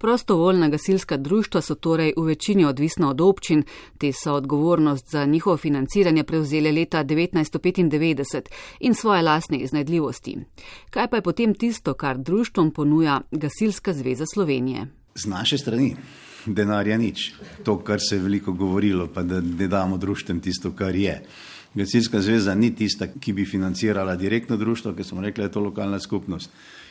Prostovoljna 0.00 0.68
gasilska 0.68 1.16
društva 1.16 1.60
so 1.60 1.74
torej 1.74 2.14
v 2.16 2.22
večini 2.24 2.64
odvisna 2.64 3.10
od 3.10 3.20
občin, 3.20 3.62
te 3.98 4.12
so 4.12 4.32
odgovornost 4.32 5.10
za 5.10 5.24
njihovo 5.24 5.56
financiranje 5.56 6.24
prevzeli 6.24 6.72
leta 6.72 7.04
1995 7.04 8.40
in 8.80 8.94
svoje 8.94 9.22
lasne 9.22 9.58
iznajdljivosti. 9.58 10.38
Kaj 10.90 11.08
pa 11.08 11.16
je 11.16 11.22
potem 11.22 11.54
tisto, 11.54 11.94
kar 11.94 12.18
društvom 12.18 12.70
ponuja 12.70 13.20
Gasilska 13.30 13.92
zveza 13.92 14.24
Slovenije? 14.34 14.86
Z 15.14 15.26
naše 15.26 15.58
strani 15.58 15.96
denarja 16.46 16.98
nič. 16.98 17.34
To, 17.64 17.78
kar 17.78 18.00
se 18.08 18.16
je 18.16 18.22
veliko 18.22 18.52
govorilo, 18.52 19.06
pa 19.14 19.22
da 19.22 19.40
ne 19.40 19.68
damo 19.68 19.96
društvom 19.96 20.40
tisto, 20.40 20.72
kar 20.72 20.96
je. 20.96 21.22
Gasilska 21.74 22.20
zveza 22.20 22.54
ni 22.54 22.74
tista, 22.74 23.06
ki 23.06 23.32
bi 23.32 23.44
financirala 23.46 24.16
direktno 24.16 24.56
društvo, 24.56 24.92
ker 24.94 25.06
smo 25.06 25.22
rekli, 25.22 25.42
da 25.42 25.46
je 25.46 25.52
to 25.52 25.60
lokalna 25.60 26.00
skupnost. 26.00 26.50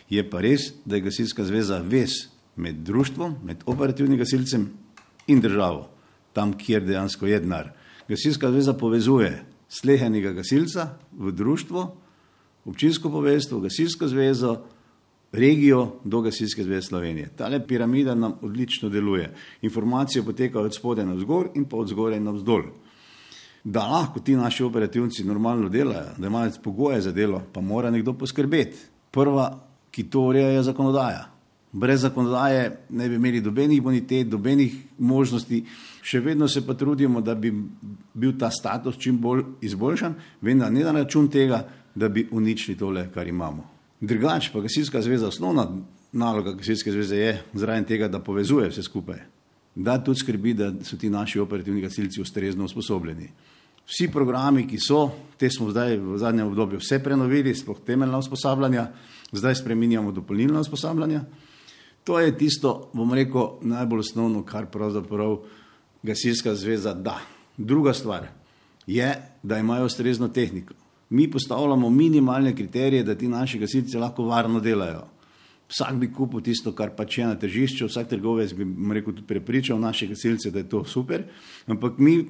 Je 0.09 0.23
pa 0.29 0.41
res, 0.41 0.71
da 0.85 0.95
je 0.95 1.01
gasilska 1.01 1.43
zveza 1.45 1.81
vez 1.83 2.29
med 2.55 2.75
društvom, 2.87 3.35
med 3.43 3.63
operativnim 3.65 4.17
gasilcem 4.17 4.69
in 5.27 5.41
državo, 5.41 5.89
tam, 6.33 6.53
kjer 6.57 6.85
dejansko 6.85 7.27
je 7.27 7.39
denar. 7.39 7.73
Gasilska 8.07 8.51
zveza 8.51 8.73
povezuje 8.73 9.43
slehenega 9.69 10.31
gasilca 10.33 10.95
v 11.11 11.31
društvo, 11.31 11.85
občinsko 12.65 13.11
poveljstvo, 13.11 13.59
gasilsko 13.59 14.07
zvezo, 14.07 14.57
regijo 15.31 15.99
do 16.03 16.21
gasilske 16.21 16.63
zveze 16.63 16.87
Slovenije. 16.87 17.29
Tale 17.37 17.59
piramida 17.67 18.15
nam 18.15 18.39
odlično 18.41 18.89
deluje. 18.89 19.33
Informacije 19.61 20.23
potekajo 20.25 20.65
od 20.65 20.75
spodaj 20.75 21.05
na 21.05 21.13
vzgor 21.13 21.51
in 21.55 21.65
pa 21.65 21.77
od 21.77 21.87
zgoraj 21.87 22.19
na 22.19 22.31
vzdolj 22.31 22.71
da 23.63 23.87
lahko 23.87 24.19
ti 24.19 24.35
naši 24.35 24.63
operativci 24.63 25.23
normalno 25.23 25.69
delajo, 25.69 26.15
da 26.17 26.27
imajo 26.27 26.51
pogoje 26.63 27.01
za 27.01 27.11
delo, 27.11 27.41
pa 27.53 27.61
mora 27.61 27.91
nekdo 27.91 28.13
poskrbeti. 28.13 28.77
Prva, 29.11 29.59
ki 29.91 30.03
to 30.03 30.21
ureja, 30.21 30.47
je 30.47 30.63
zakonodaja. 30.63 31.25
Brez 31.71 32.01
zakonodaje 32.01 32.85
ne 32.89 33.09
bi 33.09 33.15
imeli 33.15 33.41
dobenih 33.41 33.81
bonitet, 33.81 34.27
dobenih 34.27 34.75
možnosti, 34.97 35.63
še 36.01 36.19
vedno 36.19 36.47
se 36.47 36.65
pa 36.65 36.73
trudimo, 36.73 37.21
da 37.21 37.35
bi 37.35 37.53
bil 38.13 38.33
ta 38.39 38.49
status 38.51 38.97
čim 38.97 39.19
bolj 39.21 39.43
izboljšan, 39.61 40.15
vendar 40.41 40.71
ne 40.73 40.83
na 40.83 40.91
račun 40.91 41.27
tega, 41.29 41.67
da 41.95 42.09
bi 42.09 42.27
uničili 42.31 42.77
tole, 42.77 43.09
kar 43.13 43.27
imamo. 43.27 43.67
Drugač 44.01 44.49
pa 44.53 44.61
gasilska 44.63 45.01
zveza, 45.01 45.27
osnovna 45.27 45.67
naloga 46.11 46.53
gasilske 46.57 46.91
zveze 46.91 47.17
je 47.17 47.33
zraven 47.53 47.83
tega, 47.85 48.07
da 48.07 48.19
povezuje 48.23 48.69
vse 48.69 48.83
skupaj. 48.83 49.19
Da 49.75 50.03
tudi 50.03 50.19
skrbi, 50.19 50.53
da 50.53 50.73
so 50.83 50.97
ti 50.97 51.09
naši 51.09 51.39
operativni 51.39 51.81
gasilci 51.81 52.21
ustrezno 52.21 52.65
usposobljeni. 52.65 53.29
Vsi 53.89 54.11
programi, 54.11 54.67
ki 54.67 54.77
so, 54.77 55.09
te 55.37 55.49
smo 55.49 55.71
zdaj 55.71 55.97
v 55.97 56.17
zadnjem 56.21 56.47
obdobju 56.47 56.77
vse 56.77 56.99
prenovili, 57.03 57.55
sploh 57.55 57.79
temeljna 57.85 58.17
usposabljanja, 58.17 58.87
zdaj 59.31 59.55
spreminjamo 59.55 60.11
dopolnilna 60.11 60.59
usposabljanja. 60.59 61.23
To 62.03 62.19
je 62.19 62.37
tisto, 62.37 62.91
bom 62.93 63.13
rekel, 63.13 63.57
najbolj 63.61 63.99
osnovno, 63.99 64.43
kar 64.45 64.69
pravzaprav 64.69 65.39
gasilska 66.03 66.55
zveza 66.55 66.93
da. 66.93 67.19
Druga 67.57 67.93
stvar 67.93 68.27
je, 68.87 69.09
da 69.43 69.57
imajo 69.57 69.85
ustrezno 69.85 70.27
tehniko. 70.27 70.73
Mi 71.09 71.31
postavljamo 71.31 71.89
minimalne 71.89 72.55
kriterije, 72.55 73.03
da 73.03 73.15
ti 73.15 73.27
naši 73.27 73.59
gasilci 73.59 73.97
lahko 73.97 74.23
varno 74.23 74.59
delajo. 74.59 75.07
Vsak 75.69 75.99
bi 76.01 76.09
kupil 76.09 76.41
tisto, 76.41 76.73
kar 76.73 76.95
pač 76.97 77.19
je 77.19 77.27
na 77.29 77.37
tržišču, 77.37 77.87
vsak 77.89 78.09
trgovec 78.09 78.53
bi 78.57 78.65
rekel, 78.95 79.13
tudi 79.13 79.27
prepričal 79.29 79.79
naše 79.79 80.07
gasilce, 80.09 80.51
da 80.51 80.63
je 80.63 80.69
to 80.69 80.83
super, 80.85 81.23
ampak 81.67 81.99
mi 82.01 82.25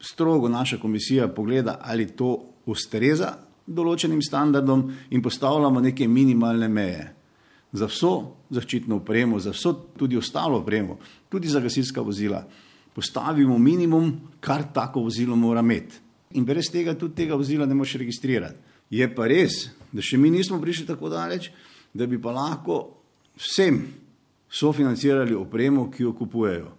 strogo 0.00 0.48
naša 0.48 0.78
komisija 0.80 1.28
pogleda, 1.28 1.76
ali 1.82 2.08
to 2.16 2.38
ustreza 2.66 3.34
določenim 3.66 4.22
standardom 4.24 4.88
in 5.10 5.22
postavljamo 5.22 5.80
neke 5.80 6.08
minimalne 6.08 6.68
meje. 6.68 7.10
Za 7.72 7.86
vso 7.86 8.14
zaščitno 8.50 8.96
opremo, 8.98 9.38
za 9.38 9.52
vso 9.52 9.74
tudi 9.98 10.16
ostalo 10.16 10.58
opremo, 10.64 10.98
tudi 11.28 11.48
za 11.48 11.60
gasilska 11.60 12.02
vozila, 12.02 12.40
postavimo 12.96 13.58
minimum, 13.58 14.14
kar 14.40 14.64
tako 14.74 15.04
vozilo 15.06 15.36
mora 15.36 15.60
imeti 15.60 16.08
in 16.30 16.44
brez 16.44 16.70
tega 16.70 16.94
tudi 16.94 17.24
tega 17.24 17.34
vozila 17.34 17.66
ne 17.66 17.74
moreš 17.74 17.96
registrirati. 17.98 18.58
Je 18.90 19.06
pa 19.14 19.26
res, 19.30 19.70
da 19.92 20.02
še 20.02 20.18
mi 20.18 20.30
nismo 20.30 20.58
prišli 20.62 20.86
tako 20.86 21.10
daleč, 21.10 21.50
da 21.94 22.06
bi 22.06 22.20
pa 22.22 22.32
lahko 22.32 22.80
vsem 23.36 23.82
sofinancirali 24.50 25.34
opremo, 25.34 25.90
ki 25.90 26.02
jo 26.02 26.12
kupujejo. 26.12 26.72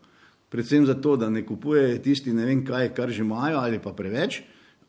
Predvsem 0.52 0.86
zato, 0.86 1.16
da 1.18 1.30
ne 1.30 1.46
kupujejo 1.46 2.02
tisti 2.04 2.34
ne 2.34 2.46
vem 2.46 2.66
kaj, 2.66 2.94
kar 2.94 3.10
že 3.10 3.24
imajo 3.24 3.60
ali 3.60 3.80
pa 3.80 3.94
preveč, 3.94 4.42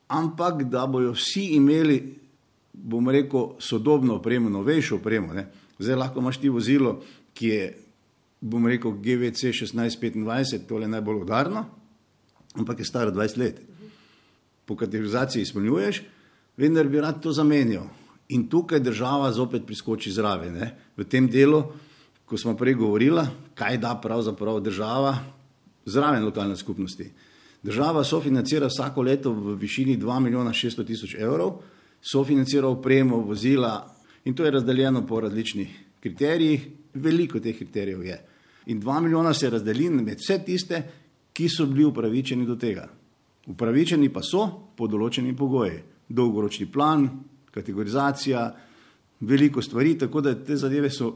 ampak 0.08 0.64
da 0.70 0.86
bojo 0.86 1.12
vsi 1.14 1.54
imeli, 1.56 2.00
bom 2.72 3.08
rekel, 3.08 3.54
sodobno 3.58 4.16
opremo, 4.18 4.50
novejšo 4.50 4.96
opremo. 4.96 5.32
Ne. 5.34 5.46
Zdaj 5.78 5.96
lahko 5.96 6.20
imaš 6.20 6.40
ti 6.40 6.48
vozilo, 6.48 7.00
ki 7.34 7.48
je, 7.48 7.68
bom 8.40 8.66
rekel, 8.66 8.98
GVC 8.98 9.54
1625, 9.54 10.66
tole 10.68 10.88
najbolj 10.88 11.22
udarno, 11.22 11.64
ampak 12.58 12.82
je 12.82 12.84
staro 12.84 13.10
20 13.10 13.38
let 13.38 13.62
po 14.66 14.76
kategorizaciji 14.76 15.42
izpolnjuješ, 15.42 16.02
vendar 16.56 16.88
bi 16.88 17.00
rad 17.00 17.22
to 17.22 17.32
zamenjal. 17.32 17.86
In 18.28 18.48
tukaj 18.48 18.80
država 18.80 19.32
zopet 19.32 19.66
priskoči 19.66 20.12
zraven. 20.12 20.54
Ne? 20.54 20.70
V 20.96 21.04
tem 21.04 21.28
delu, 21.28 21.62
ko 22.24 22.38
smo 22.38 22.56
prej 22.56 22.74
govorili, 22.74 23.22
kaj 23.54 23.78
da 23.78 23.94
pravzaprav 24.02 24.60
država 24.60 25.16
zraven 25.84 26.24
lokalne 26.24 26.56
skupnosti. 26.56 27.10
Država 27.62 28.04
sofinancira 28.04 28.66
vsako 28.66 29.02
leto 29.02 29.32
v 29.32 29.54
višini 29.54 29.98
2 29.98 30.20
milijona 30.20 30.50
600 30.50 30.86
tisoč 30.86 31.14
evrov, 31.14 31.60
sofinancira 32.00 32.68
opremo, 32.68 33.16
vozila 33.16 33.86
in 34.24 34.34
to 34.34 34.44
je 34.44 34.50
razdeljeno 34.50 35.06
po 35.06 35.20
različnih 35.20 35.78
kriterijih, 36.00 36.68
veliko 36.94 37.40
teh 37.40 37.56
kriterijev 37.56 38.04
je. 38.04 38.18
In 38.66 38.82
2 38.82 39.00
milijona 39.00 39.34
se 39.34 39.50
razdeli 39.50 39.90
med 39.90 40.18
vse 40.18 40.38
tiste, 40.44 40.82
ki 41.32 41.48
so 41.48 41.66
bili 41.66 41.84
upravičeni 41.84 42.46
do 42.46 42.56
tega. 42.56 42.88
Upravičeni 43.46 44.08
pa 44.12 44.22
so 44.22 44.46
po 44.76 44.86
določeni 44.86 45.36
pogoji. 45.36 45.80
Dolgoročni 46.08 46.66
plan, 46.66 47.08
kategorizacija, 47.54 48.46
veliko 49.20 49.62
stvari, 49.62 49.98
tako 49.98 50.20
da 50.20 50.34
te 50.34 50.56
zadeve 50.56 50.90
so 50.90 51.14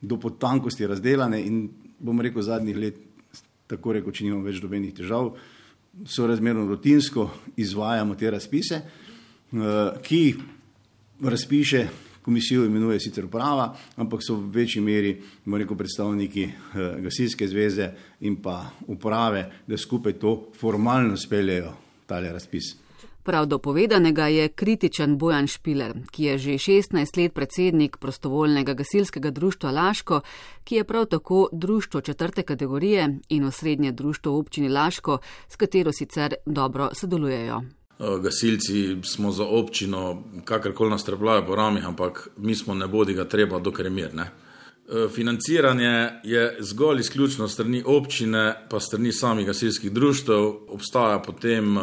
do 0.00 0.18
potankosti 0.20 0.86
razdeljene 0.86 1.40
in 1.46 1.68
bom 1.98 2.20
rekel, 2.20 2.42
zadnjih 2.42 2.76
let, 2.76 2.98
tako 3.66 3.92
rekoč, 3.92 4.20
nimamo 4.20 4.44
več 4.46 4.60
dobenih 4.62 4.94
težav, 4.94 5.32
so 6.06 6.26
razmerno 6.26 6.66
rutinsko 6.68 7.28
izvajamo 7.56 8.14
te 8.14 8.30
razpise, 8.30 8.80
eh, 8.82 9.98
ki 10.02 10.22
razpiše 11.20 11.86
komisijo 12.22 12.64
imenuje 12.64 13.00
sicer 13.00 13.24
uprava, 13.24 13.70
ampak 13.96 14.20
so 14.22 14.34
v 14.36 14.50
večji 14.52 14.82
meri 14.84 15.14
rekel, 15.46 15.76
predstavniki 15.76 16.42
eh, 16.44 16.98
gasilske 17.00 17.48
zveze 17.48 17.90
in 18.20 18.36
pa 18.42 18.70
uprave, 18.86 19.46
da 19.66 19.76
skupaj 19.76 20.18
to 20.20 20.50
formalno 20.60 21.16
speljejo 21.16 21.72
tale 22.06 22.32
razpis. 22.32 22.87
Prav 23.28 23.46
do 23.46 23.58
povedanega 23.58 24.26
je 24.26 24.48
kritičen 24.48 25.18
Bojan 25.18 25.46
Špiler, 25.46 25.92
ki 26.10 26.24
je 26.24 26.38
že 26.38 26.50
16 26.50 27.18
let 27.22 27.34
predsednik 27.34 27.96
prostovoljnega 27.96 28.72
gasilskega 28.74 29.30
društva 29.30 29.70
Laško, 29.70 30.20
ki 30.64 30.74
je 30.74 30.84
prav 30.84 31.06
tako 31.06 31.48
društvo 31.52 32.00
četrte 32.00 32.42
kategorije 32.42 33.18
in 33.28 33.44
osrednje 33.44 33.92
društvo 33.92 34.32
v 34.32 34.38
občini 34.38 34.68
Laško, 34.68 35.18
s 35.48 35.56
katero 35.56 35.92
sicer 35.92 36.34
dobro 36.46 36.88
sodelujejo. 36.94 37.62
Gasilci 38.22 38.96
smo 39.02 39.32
za 39.32 39.44
občino, 39.44 40.22
kakorkoli 40.44 40.90
nas 40.90 41.04
treplajo 41.04 41.46
po 41.46 41.54
ramih, 41.54 41.86
ampak 41.86 42.28
mi 42.36 42.54
smo 42.54 42.74
ne 42.74 42.88
bodi 42.88 43.14
ga 43.14 43.28
treba, 43.28 43.58
dokler 43.58 43.86
je 43.86 43.90
mir. 43.90 44.14
Ne? 44.14 44.30
Eh, 44.88 45.08
financiranje 45.08 46.10
je 46.24 46.56
zgolj 46.60 47.00
izključno 47.00 47.48
strani 47.48 47.82
občine, 47.86 48.66
pa 48.70 48.80
strani 48.80 49.12
samih 49.12 49.46
gasilskih 49.46 49.92
društv, 49.92 50.32
obstaja 50.68 51.22
potem 51.22 51.76
eh, 51.78 51.82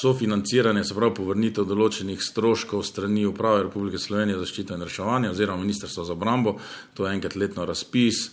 sofinanciranje, 0.00 0.84
se 0.84 0.94
pravi 0.94 1.14
povrnitev 1.16 1.64
določenih 1.68 2.22
stroškov 2.22 2.84
strani 2.84 3.26
uprave 3.26 3.66
Republike 3.66 3.98
Slovenije 3.98 4.38
za 4.38 4.44
zaščito 4.44 4.76
in 4.76 4.84
reševanje 4.84 5.30
oziroma 5.32 5.62
Ministrstva 5.62 6.04
za 6.04 6.12
obrambo, 6.12 6.58
to 6.94 7.06
je 7.06 7.14
enkrat 7.14 7.36
letno 7.36 7.64
razpis 7.66 8.28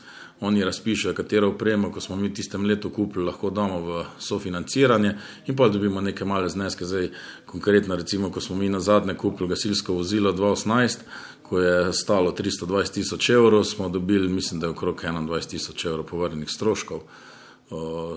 oni 0.45 0.63
razpišejo, 0.63 1.13
katero 1.13 1.49
upremo, 1.49 1.91
ko 1.91 2.01
smo 2.01 2.15
mi 2.15 2.27
v 2.27 2.33
tistem 2.33 2.65
letu 2.65 2.89
kupili, 2.89 3.25
lahko 3.25 3.49
damo 3.49 3.79
v 3.81 4.05
sofinanciranje 4.19 5.15
in 5.47 5.55
pa 5.55 5.69
dobimo 5.69 6.01
neke 6.01 6.25
male 6.25 6.49
zneske. 6.49 6.85
Zdaj, 6.85 7.09
konkretno, 7.45 7.95
recimo, 7.95 8.31
ko 8.31 8.41
smo 8.41 8.55
mi 8.55 8.69
na 8.69 8.79
zadnje 8.79 9.15
kupili 9.15 9.49
gasilsko 9.49 9.93
vozilo 9.93 10.33
2018, 10.33 11.05
ko 11.43 11.59
je 11.59 11.93
stalo 11.93 12.31
320 12.31 12.93
tisoč 12.93 13.29
evrov, 13.29 13.63
smo 13.63 13.89
dobili, 13.89 14.27
mislim, 14.29 14.59
da 14.59 14.67
je 14.67 14.71
okrog 14.71 15.01
21 15.01 15.49
tisoč 15.49 15.85
evrov 15.85 16.05
povrnenih 16.05 16.49
stroškov. 16.49 17.03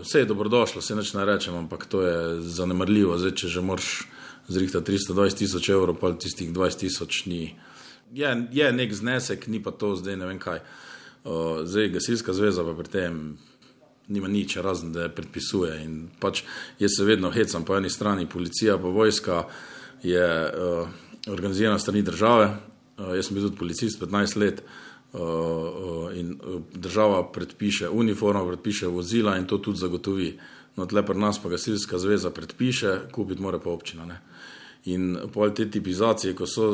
Vse 0.01 0.19
je 0.19 0.25
dobrodošlo, 0.25 0.83
se 0.83 0.97
neč 0.97 1.13
ne 1.15 1.25
rečem, 1.25 1.55
ampak 1.55 1.87
to 1.87 2.03
je 2.03 2.41
zanemrljivo. 2.41 3.19
Zdaj, 3.19 3.35
če 3.41 3.49
že 3.49 3.63
moraš 3.65 3.89
zrihtati 4.49 4.93
320 4.93 5.39
tisoč 5.39 5.69
evrov, 5.69 5.97
pa 6.01 6.13
tistih 6.13 6.53
20 6.53 6.85
tisoč 6.85 7.25
ni. 7.27 7.57
Je, 8.15 8.31
je 8.53 8.73
nek 8.73 8.95
znesek, 8.95 9.47
ni 9.49 9.63
pa 9.63 9.71
to 9.71 9.95
zdaj 9.97 10.17
ne 10.17 10.27
vem 10.27 10.39
kaj. 10.39 10.61
Zdaj, 11.65 11.89
gasilska 11.97 12.33
zveza 12.37 12.65
pa 12.65 12.77
pri 12.79 12.89
tem 12.89 13.39
nima 14.09 14.29
nič, 14.29 14.57
razen 14.63 14.93
da 14.95 15.09
predpisuje. 15.11 15.81
In 15.83 16.09
pač 16.21 16.45
jaz 16.79 16.99
se 16.99 17.05
vedno 17.05 17.33
hecam 17.35 17.65
po 17.65 17.75
eni 17.77 17.91
strani, 17.91 18.29
policija 18.31 18.79
pa 18.79 18.89
vojska 18.89 19.47
je 20.03 20.23
uh, 20.23 20.89
organizirana 21.27 21.79
strani 21.79 22.03
države. 22.07 22.53
Uh, 22.99 23.17
jaz 23.17 23.27
sem 23.27 23.35
bil 23.35 23.49
tudi 23.49 23.59
policist 23.59 23.99
15 23.99 24.39
let 24.39 24.63
uh, 24.63 24.67
uh, 24.67 24.87
in 26.15 26.39
država 26.75 27.33
predpiše 27.33 27.89
uniformo, 27.89 28.47
predpiše 28.47 28.87
vozila 28.87 29.37
in 29.37 29.47
to 29.47 29.59
tudi 29.59 29.79
zagotovi. 29.79 30.39
No, 30.77 30.87
tle 30.87 31.03
pri 31.07 31.19
nas 31.19 31.39
pa 31.43 31.49
gasilska 31.49 31.99
zveza 31.99 32.31
predpiše, 32.31 32.99
kupiti 33.13 33.43
mora 33.43 33.59
pa 33.59 33.71
občina. 33.71 34.05
Ne? 34.05 34.21
In 34.85 35.17
pol 35.33 35.51
te 35.51 35.65
tipizacije, 35.71 36.35
ko 36.37 36.47
so 36.47 36.67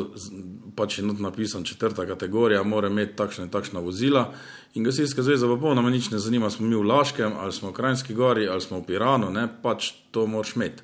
pač 0.75 0.99
enot 0.99 1.19
napisan 1.19 1.63
četrta 1.63 2.05
kategorija, 2.05 2.63
mora 2.63 2.91
imeti 2.91 3.15
takšna 3.15 3.47
in 3.47 3.49
takšna 3.49 3.79
vozila. 3.79 4.33
In 4.73 4.83
gasilska 4.83 5.23
zveza 5.23 5.47
pa 5.47 5.55
polnoma 5.61 5.89
nič 5.89 6.11
ne 6.11 6.19
zanima, 6.19 6.49
smo 6.49 6.67
mi 6.67 6.75
v 6.75 6.83
Laškem 6.83 7.33
ali 7.39 7.51
smo 7.51 7.71
v 7.71 7.73
Krajinski 7.73 8.13
gori 8.13 8.47
ali 8.47 8.61
smo 8.61 8.79
v 8.79 8.85
Piranu, 8.85 9.31
ne, 9.31 9.47
pač 9.63 9.93
to 10.11 10.27
moraš 10.27 10.55
imeti. 10.55 10.83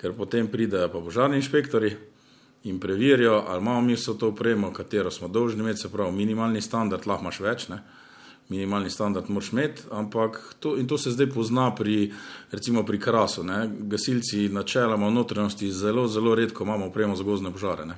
Ker 0.00 0.14
potem 0.16 0.48
pridejo 0.48 0.88
pa 0.88 1.00
požarni 1.00 1.36
inšpektori 1.36 1.96
in 2.64 2.80
preverijo, 2.80 3.44
ali 3.48 3.60
imamo 3.60 3.80
mi 3.80 3.94
vso 3.94 4.14
to 4.14 4.28
opremo, 4.28 4.72
katero 4.72 5.10
smo 5.10 5.28
dolžni 5.28 5.60
imeti, 5.60 5.80
se 5.80 5.88
pravi 5.88 6.12
minimalni 6.12 6.60
standard, 6.60 7.06
lahko 7.06 7.24
imaš 7.24 7.40
več. 7.40 7.68
Ne 7.68 7.82
minimalni 8.50 8.90
standard 8.90 9.30
moraš 9.30 9.52
imeti, 9.52 9.82
ampak 9.90 10.54
to, 10.60 10.76
to 10.88 10.98
se 10.98 11.10
zdaj 11.10 11.30
pozna 11.30 11.74
pri, 11.74 12.12
recimo 12.50 12.82
pri 12.82 13.00
krasu. 13.00 13.44
Ne. 13.44 13.70
Gasilci 13.80 14.48
načeloma 14.48 15.06
v 15.06 15.14
notranjosti 15.14 15.70
zelo, 15.72 16.08
zelo 16.08 16.34
redko 16.34 16.64
imamo 16.64 16.86
opremo 16.86 17.16
za 17.16 17.24
gozne 17.24 17.52
požare. 17.52 17.86
Ne. 17.86 17.94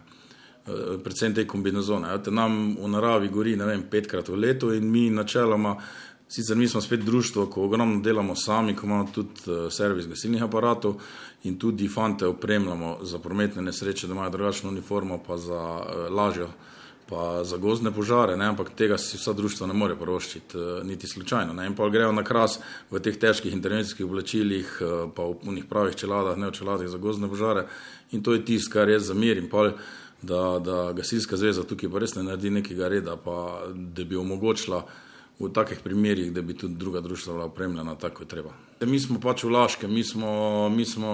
Eh, 0.67 0.99
predvsem 1.05 1.35
te 1.35 1.47
kombinezone. 1.47 2.23
Te 2.23 2.31
nam 2.31 2.77
v 2.77 2.89
naravi 2.89 3.29
gori 3.29 3.57
vem, 3.57 3.83
petkrat 3.91 4.29
v 4.29 4.37
letu 4.37 4.75
in 4.75 4.91
mi 4.91 5.11
načeloma, 5.11 5.77
sicer 6.33 6.57
mi 6.57 6.69
smo 6.69 6.81
spet 6.81 7.05
društvo, 7.05 7.47
ko 7.47 7.67
ogromno 7.69 8.01
delamo 8.01 8.37
sami, 8.37 8.77
ko 8.77 8.87
imamo 8.87 9.09
tudi 9.13 9.45
uh, 9.47 9.67
servis 9.73 10.09
gasilnih 10.09 10.43
aparatov 10.43 10.97
in 11.45 11.59
tudi 11.59 11.89
fante 11.89 12.27
opremljamo 12.27 12.99
za 13.03 13.19
prometne 13.19 13.63
nesreče, 13.63 14.07
da 14.07 14.17
imajo 14.17 14.31
drugačno 14.31 14.71
uniformo, 14.71 15.21
pa 15.27 15.37
za 15.37 15.61
uh, 15.61 16.09
lažjo 16.15 16.49
pa 17.13 17.45
za 17.45 17.57
gozdne 17.57 17.93
požare, 17.93 18.37
ne, 18.37 18.47
ampak 18.49 18.71
tega 18.77 18.97
si 18.99 19.19
vsa 19.21 19.35
društva 19.37 19.67
ne 19.69 19.75
more 19.77 19.97
poroščiti, 20.01 20.57
eh, 20.59 20.85
niti 20.85 21.07
slučajno. 21.07 21.53
Ne. 21.53 21.67
In 21.67 21.75
pa 21.77 21.89
grejo 21.93 22.13
na 22.13 22.25
kras 22.25 22.59
v 22.91 23.01
teh 23.05 23.19
težkih 23.19 23.53
intervencijskih 23.53 24.07
oblačilih, 24.07 24.79
eh, 24.81 24.95
pa 25.15 25.27
v 25.29 25.37
unih 25.53 25.65
pravih 25.69 25.97
čeladah, 25.97 26.39
ne 26.39 26.49
v 26.49 26.57
čeladah 26.57 26.89
za 26.89 26.99
gozdne 26.99 27.29
požare. 27.29 27.67
In 28.13 28.23
to 28.23 28.33
je 28.33 28.45
tisto, 28.45 28.73
kar 28.73 28.89
jaz 28.89 29.13
zamerim, 29.13 29.49
pa, 29.51 29.73
da, 30.23 30.59
da 30.59 30.93
gasilska 30.93 31.37
zveza 31.37 31.65
tukaj 31.69 31.91
pa 31.91 31.99
res 31.99 32.15
ne 32.15 32.23
naredi 32.23 32.51
nekega 32.51 32.89
reda, 32.89 33.17
pa 33.17 33.67
da 33.75 34.05
bi 34.05 34.17
omogočila 34.17 34.87
v 35.43 35.51
takih 35.53 35.81
primerjih, 35.85 36.33
da 36.33 36.43
bi 36.43 36.55
tudi 36.55 36.75
druga 36.79 37.01
društva 37.01 37.33
bila 37.35 37.45
opremljena 37.45 37.95
tako, 37.99 38.23
kot 38.23 38.29
treba. 38.29 38.53
Mi 38.81 39.01
smo 39.01 39.21
pač 39.21 39.45
v 39.45 39.51
Laške, 39.51 39.89
mi 39.89 40.05
smo, 40.05 40.69
mi 40.69 40.85
smo 40.85 41.13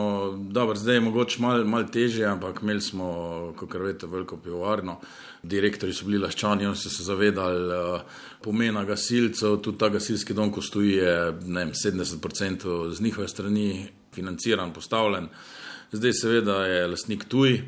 dobro, 0.50 0.76
zdaj 0.76 0.96
je 0.96 1.00
mogoče 1.00 1.42
malo 1.42 1.64
mal 1.64 1.86
težje, 1.92 2.26
ampak 2.26 2.62
imeli 2.62 2.80
smo, 2.80 3.08
kot 3.56 3.74
veste, 3.74 4.06
veliko 4.06 4.36
pivovarno. 4.36 4.98
Direktori 5.42 5.92
so 5.92 6.06
bili 6.06 6.18
laščani, 6.18 6.66
oni 6.66 6.76
so 6.76 6.90
se 6.90 7.04
zavedali 7.04 7.66
uh, 7.74 8.00
pomena 8.44 8.84
gasilcev, 8.84 9.60
tudi 9.62 9.78
ta 9.78 9.88
gasilski 9.88 10.34
dom, 10.34 10.52
ko 10.52 10.62
stoji, 10.62 10.96
je 10.98 11.14
vem, 11.44 11.72
70% 11.72 12.90
z 12.92 13.00
njihove 13.00 13.28
strani 13.28 13.86
financiran, 14.14 14.72
postavljen. 14.72 15.28
Zdaj, 15.92 16.12
seveda, 16.12 16.64
je 16.66 16.86
lasnik 16.86 17.24
tuj. 17.28 17.62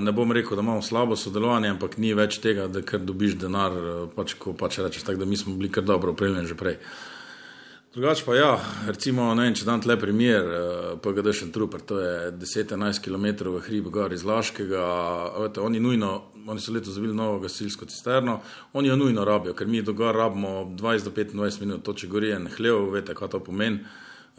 Ne 0.00 0.12
bom 0.12 0.32
rekel, 0.32 0.56
da 0.56 0.62
imamo 0.62 0.82
slabo 0.82 1.16
sodelovanje, 1.16 1.68
ampak 1.68 1.98
ni 2.00 2.14
več 2.16 2.38
tega, 2.40 2.64
da 2.72 2.80
kar 2.80 3.02
dobiš 3.04 3.36
denar, 3.42 3.74
pač 4.16 4.34
ko 4.40 4.54
pač 4.56 4.78
rečeš 4.80 5.04
tako, 5.04 5.20
da 5.20 5.28
mi 5.28 5.36
smo 5.36 5.52
bili 5.56 5.68
kar 5.72 5.84
dobro 5.84 6.14
opremljeni 6.16 6.48
že 6.48 6.56
prej. 6.56 6.78
Drugače 7.92 8.22
pa 8.24 8.36
ja, 8.38 8.50
recimo, 8.86 9.24
vem, 9.34 9.50
če 9.50 9.66
dam 9.66 9.80
tle 9.82 9.96
primer, 9.98 10.46
PGD 11.02 11.32
Šentruper, 11.34 11.82
to 11.82 11.98
je 11.98 12.12
10-11 12.38 13.02
km 13.02 13.50
v 13.50 13.62
hribu 13.66 13.90
gor 13.90 14.12
iz 14.14 14.22
Laškega, 14.24 14.84
vete, 15.42 15.60
oni 15.60 15.80
nujno, 15.82 16.12
oni 16.46 16.62
so 16.62 16.72
leto 16.72 16.94
zavili 16.94 17.16
novo 17.18 17.40
gasilsko 17.42 17.88
cisterno, 17.90 18.38
oni 18.78 18.88
jo 18.88 18.96
nujno 18.96 19.24
rabijo, 19.26 19.56
ker 19.58 19.66
mi 19.66 19.82
do 19.82 19.92
gor 19.92 20.14
rabimo 20.14 20.70
20 20.78 21.10
do 21.10 21.10
25 21.10 21.60
minut, 21.66 21.82
to 21.82 21.92
če 21.98 22.06
gori 22.08 22.30
en 22.36 22.46
hlev, 22.54 22.92
veste, 22.94 23.18
kaj 23.18 23.34
to 23.34 23.42
pomeni. 23.42 23.82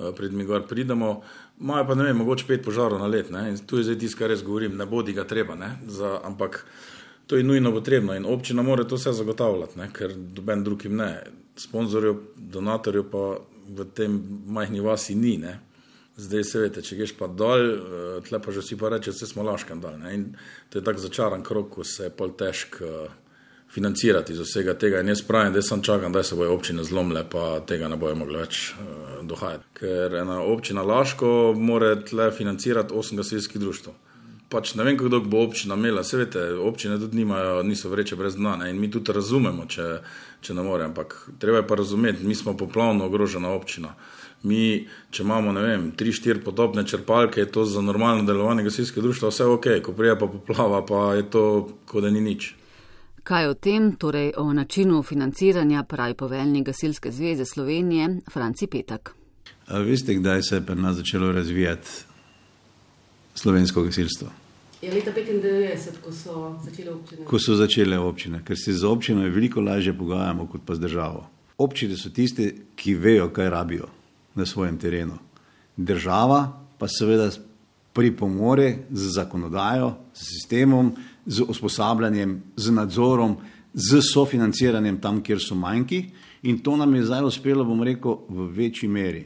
Eh, 0.01 0.13
pred 0.17 0.33
mi 0.33 0.45
gor 0.45 0.67
pridemo. 0.67 1.21
Imajo 1.59 1.87
pa 1.87 1.95
ne 1.95 2.03
vem, 2.03 2.17
mogoče 2.17 2.47
pet 2.47 2.63
požarov 2.65 2.99
na 2.99 3.07
let. 3.07 3.29
Ne? 3.29 3.49
In 3.49 3.57
tu 3.67 3.77
je 3.77 3.83
zdaj 3.83 3.99
tisto, 3.99 4.17
kar 4.17 4.31
jaz 4.31 4.43
govorim, 4.43 4.77
ne 4.77 4.85
bodi 4.85 5.13
ga 5.13 5.27
treba, 5.27 5.57
Za, 5.87 6.19
ampak 6.23 6.65
to 7.27 7.37
je 7.37 7.43
nujno 7.43 7.71
potrebno 7.71 8.15
in 8.15 8.25
občina 8.25 8.61
mora 8.61 8.83
to 8.83 8.95
vse 8.95 9.13
zagotavljati, 9.13 9.79
ne? 9.79 9.89
ker 9.93 10.13
doben 10.15 10.63
drugim 10.63 10.95
ne. 10.95 11.23
Sponzorjev, 11.55 12.17
donatorjev 12.35 13.03
pa 13.11 13.37
v 13.67 13.85
tem 13.93 14.17
majhni 14.47 14.79
vasi 14.79 15.15
ni. 15.15 15.37
Ne? 15.37 15.59
Zdaj 16.17 16.43
se 16.43 16.59
veste, 16.59 16.81
če 16.81 16.95
greš 16.95 17.13
pa 17.19 17.27
dol, 17.27 17.67
eh, 17.75 18.21
tle 18.27 18.41
pa 18.41 18.51
že 18.51 18.61
si 18.61 18.77
pa 18.77 18.89
reče, 18.89 19.11
vse 19.11 19.27
smo 19.27 19.43
laškem 19.43 19.81
dol. 19.81 19.99
Ne? 20.01 20.13
In 20.15 20.25
to 20.69 20.79
je 20.79 20.83
tak 20.83 20.97
začaran 20.97 21.43
krok, 21.43 21.69
ko 21.75 21.83
se 21.83 22.09
je 22.09 22.15
pol 22.15 22.33
težko. 22.33 22.85
Uh, 22.85 23.30
financirati 23.73 24.33
iz 24.33 24.39
vsega 24.39 24.73
tega. 24.73 24.99
In 24.99 25.07
jaz 25.07 25.21
pravim, 25.27 25.53
da 25.53 25.61
sem 25.61 25.81
čakal, 25.81 26.11
da 26.11 26.23
se 26.23 26.35
bojo 26.35 26.53
občine 26.53 26.83
zlomile, 26.83 27.23
pa 27.29 27.59
tega 27.67 27.87
ne 27.87 27.97
bojo 27.97 28.15
mogli 28.19 28.37
več 28.37 28.73
uh, 28.73 29.21
dohajati. 29.23 29.67
Ker 29.79 30.15
ena 30.21 30.41
občina 30.43 30.83
Laško 30.83 31.53
mora 31.57 31.95
tle 32.03 32.31
financirati 32.35 32.93
osem 32.93 33.21
gasilskih 33.21 33.61
društv. 33.61 33.95
Pač 34.51 34.73
ne 34.75 34.83
vem, 34.83 34.97
kdo 34.99 35.21
bo 35.23 35.45
občina 35.45 35.77
imela, 35.79 36.03
vse 36.03 36.17
veste, 36.19 36.41
občine 36.59 36.97
tudi 36.99 37.21
nimajo, 37.21 37.61
niso 37.63 37.89
vreče 37.89 38.17
brez 38.19 38.35
dna 38.35 38.57
ne? 38.59 38.69
in 38.73 38.81
mi 38.81 38.91
tudi 38.91 39.13
razumemo, 39.15 39.63
če, 39.63 39.85
če 40.43 40.53
ne 40.57 40.65
more. 40.67 40.89
Ampak 40.89 41.15
treba 41.39 41.61
je 41.61 41.67
pa 41.67 41.79
razumeti, 41.79 42.27
mi 42.27 42.35
smo 42.35 42.57
poplavno 42.59 43.07
ogrožena 43.07 43.53
občina. 43.55 43.95
Mi, 44.43 44.89
če 45.13 45.23
imamo, 45.23 45.53
ne 45.55 45.63
vem, 45.63 45.91
tri, 45.95 46.11
štiri 46.11 46.43
podobne 46.43 46.83
črpalke, 46.83 47.39
je 47.39 47.51
to 47.53 47.63
za 47.63 47.79
normalno 47.79 48.27
delovanje 48.27 48.65
gasilskega 48.67 49.05
društva 49.05 49.31
vse 49.31 49.47
ok, 49.47 49.67
ko 49.85 49.95
prija 49.95 50.17
pa 50.19 50.27
poplava, 50.27 50.81
pa 50.83 51.13
je 51.15 51.29
to, 51.31 51.45
kot 51.87 52.03
da 52.03 52.11
ni 52.11 52.19
nič. 52.25 52.55
Kaj 53.23 53.47
o 53.47 53.53
tem, 53.53 53.91
torej 53.95 54.31
o 54.37 54.53
načinu 54.53 55.03
financiranja, 55.03 55.83
pravi 55.83 56.13
poveljnik 56.13 56.65
Gasilske 56.65 57.11
zveze 57.11 57.45
Slovenije, 57.45 58.17
Franci 58.33 58.67
Petak. 58.67 59.15
A 59.67 59.79
veste, 59.79 60.13
kdaj 60.13 60.41
se 60.41 60.55
je 60.55 60.65
pri 60.65 60.75
nas 60.75 60.95
začelo 60.97 61.31
razvijati 61.31 61.89
slovensko 63.35 63.83
gasilstvo? 63.83 64.27
Je 64.81 64.93
leta 64.93 65.11
95, 65.11 66.01
ko 66.03 66.11
so 66.11 66.55
začele 66.63 66.91
občine. 66.91 67.25
Ko 67.25 67.39
so 67.39 67.55
začele 67.55 67.99
občine, 67.99 68.41
ker 68.45 68.57
se 68.57 68.73
z 68.73 68.83
občino 68.83 69.21
veliko 69.21 69.61
lažje 69.61 69.93
pogajamo 69.93 70.47
kot 70.47 70.61
pa 70.65 70.75
z 70.75 70.79
državo. 70.79 71.27
Občine 71.57 71.97
so 71.97 72.09
tiste, 72.09 72.49
ki 72.75 72.95
vejo, 72.95 73.29
kaj 73.29 73.49
rabijo 73.49 73.87
na 74.35 74.45
svojem 74.45 74.77
terenu. 74.77 75.19
Država 75.77 76.41
pa 76.77 76.87
seveda 76.87 77.29
pripomore 77.93 78.77
z 78.89 79.13
zakonodajo, 79.13 79.93
s 80.13 80.27
sistemom, 80.33 80.95
z 81.25 81.45
usposabljanjem, 81.47 82.41
z 82.55 82.71
nadzorom, 82.71 83.37
z 83.73 84.01
sofinanciranjem 84.13 84.99
tam, 85.01 85.21
kjer 85.23 85.39
so 85.39 85.55
manjki. 85.55 86.05
In 86.43 86.59
to 86.59 86.77
nam 86.77 86.95
je 86.95 87.05
zdaj 87.05 87.25
uspelo, 87.25 87.65
bom 87.65 87.83
rekel, 87.83 88.17
v 88.29 88.47
večji 88.55 88.89
meri. 88.89 89.25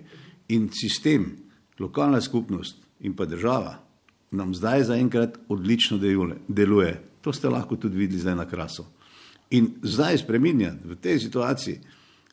In 0.49 0.69
sistem, 0.73 1.31
lokalna 1.79 2.21
skupnost 2.21 2.81
in 2.99 3.15
pa 3.15 3.25
država 3.25 3.79
nam 4.31 4.55
zdaj 4.55 4.84
zaenkrat 4.84 5.38
odlično 5.49 5.97
deluje. 6.47 7.01
To 7.21 7.34
ste 7.34 7.49
lahko 7.49 7.75
tudi 7.75 7.97
videli 7.97 8.19
zdaj 8.19 8.36
na 8.36 8.45
krasu. 8.45 8.86
In 9.49 9.75
zdaj 9.81 10.17
spremenjati 10.17 10.88
v 10.88 10.95
tej 10.95 11.19
situaciji 11.19 11.79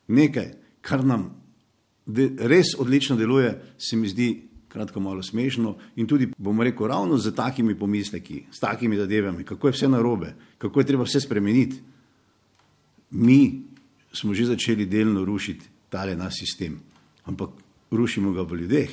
nekaj, 0.09 0.49
kar 0.81 1.05
nam 1.05 1.31
res 2.39 2.75
odlično 2.79 3.17
deluje, 3.17 3.55
se 3.79 3.97
mi 3.97 4.09
zdi 4.09 4.49
kratko 4.73 5.01
malo 5.01 5.23
smešno 5.23 5.75
in 5.97 6.07
tudi, 6.07 6.31
bomo 6.39 6.65
rekel, 6.65 6.87
ravno 6.89 7.19
z 7.19 7.35
takimi 7.37 7.75
pomisleki, 7.79 8.43
s 8.51 8.61
takimi 8.61 8.97
zadevami, 8.97 9.45
kako 9.45 9.69
je 9.69 9.73
vse 9.73 9.89
narobe, 9.89 10.35
kako 10.59 10.81
je 10.81 10.87
treba 10.87 11.05
vse 11.05 11.21
spremeniti. 11.21 11.77
Mi 13.11 13.63
smo 14.13 14.35
že 14.35 14.45
začeli 14.45 14.87
delno 14.87 15.25
rušiti 15.25 15.69
tale 15.91 16.17
naš 16.17 16.41
sistem, 16.41 16.81
ampak 17.25 17.51
rušimo 17.91 18.33
ga 18.33 18.43
v 18.43 18.63
ljudeh, 18.65 18.91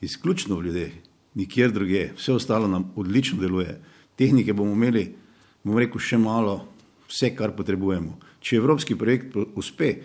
izključno 0.00 0.56
v 0.56 0.66
ljudeh, 0.66 0.92
nikjer 1.34 1.72
druge, 1.72 2.10
vse 2.16 2.32
ostalo 2.32 2.68
nam 2.68 2.92
odlično 2.96 3.40
deluje. 3.40 3.80
Tehnike 4.16 4.52
bomo 4.52 4.72
imeli, 4.72 5.10
bomo 5.64 5.80
rekel, 5.80 6.00
še 6.00 6.16
malo, 6.18 6.62
vse, 7.10 7.34
kar 7.36 7.52
potrebujemo. 7.56 8.16
Če 8.40 8.56
evropski 8.56 8.96
projekt 8.96 9.36
uspe, 9.54 9.98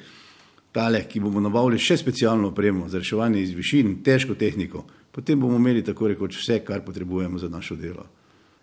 tale, 0.71 1.03
ki 1.07 1.19
bomo 1.19 1.39
nabavili 1.43 1.79
še 1.79 1.97
specialno 1.97 2.51
opremo 2.51 2.89
za 2.89 3.01
reševanje 3.01 3.41
iz 3.41 3.53
višin, 3.55 3.97
težko 4.03 4.35
tehniko, 4.35 4.85
potem 5.11 5.39
bomo 5.39 5.59
imeli 5.59 5.83
tako 5.83 6.07
rekoč 6.13 6.39
vse, 6.39 6.61
kar 6.65 6.85
potrebujemo 6.85 7.39
za 7.39 7.49
našo 7.49 7.75
delo. 7.75 8.07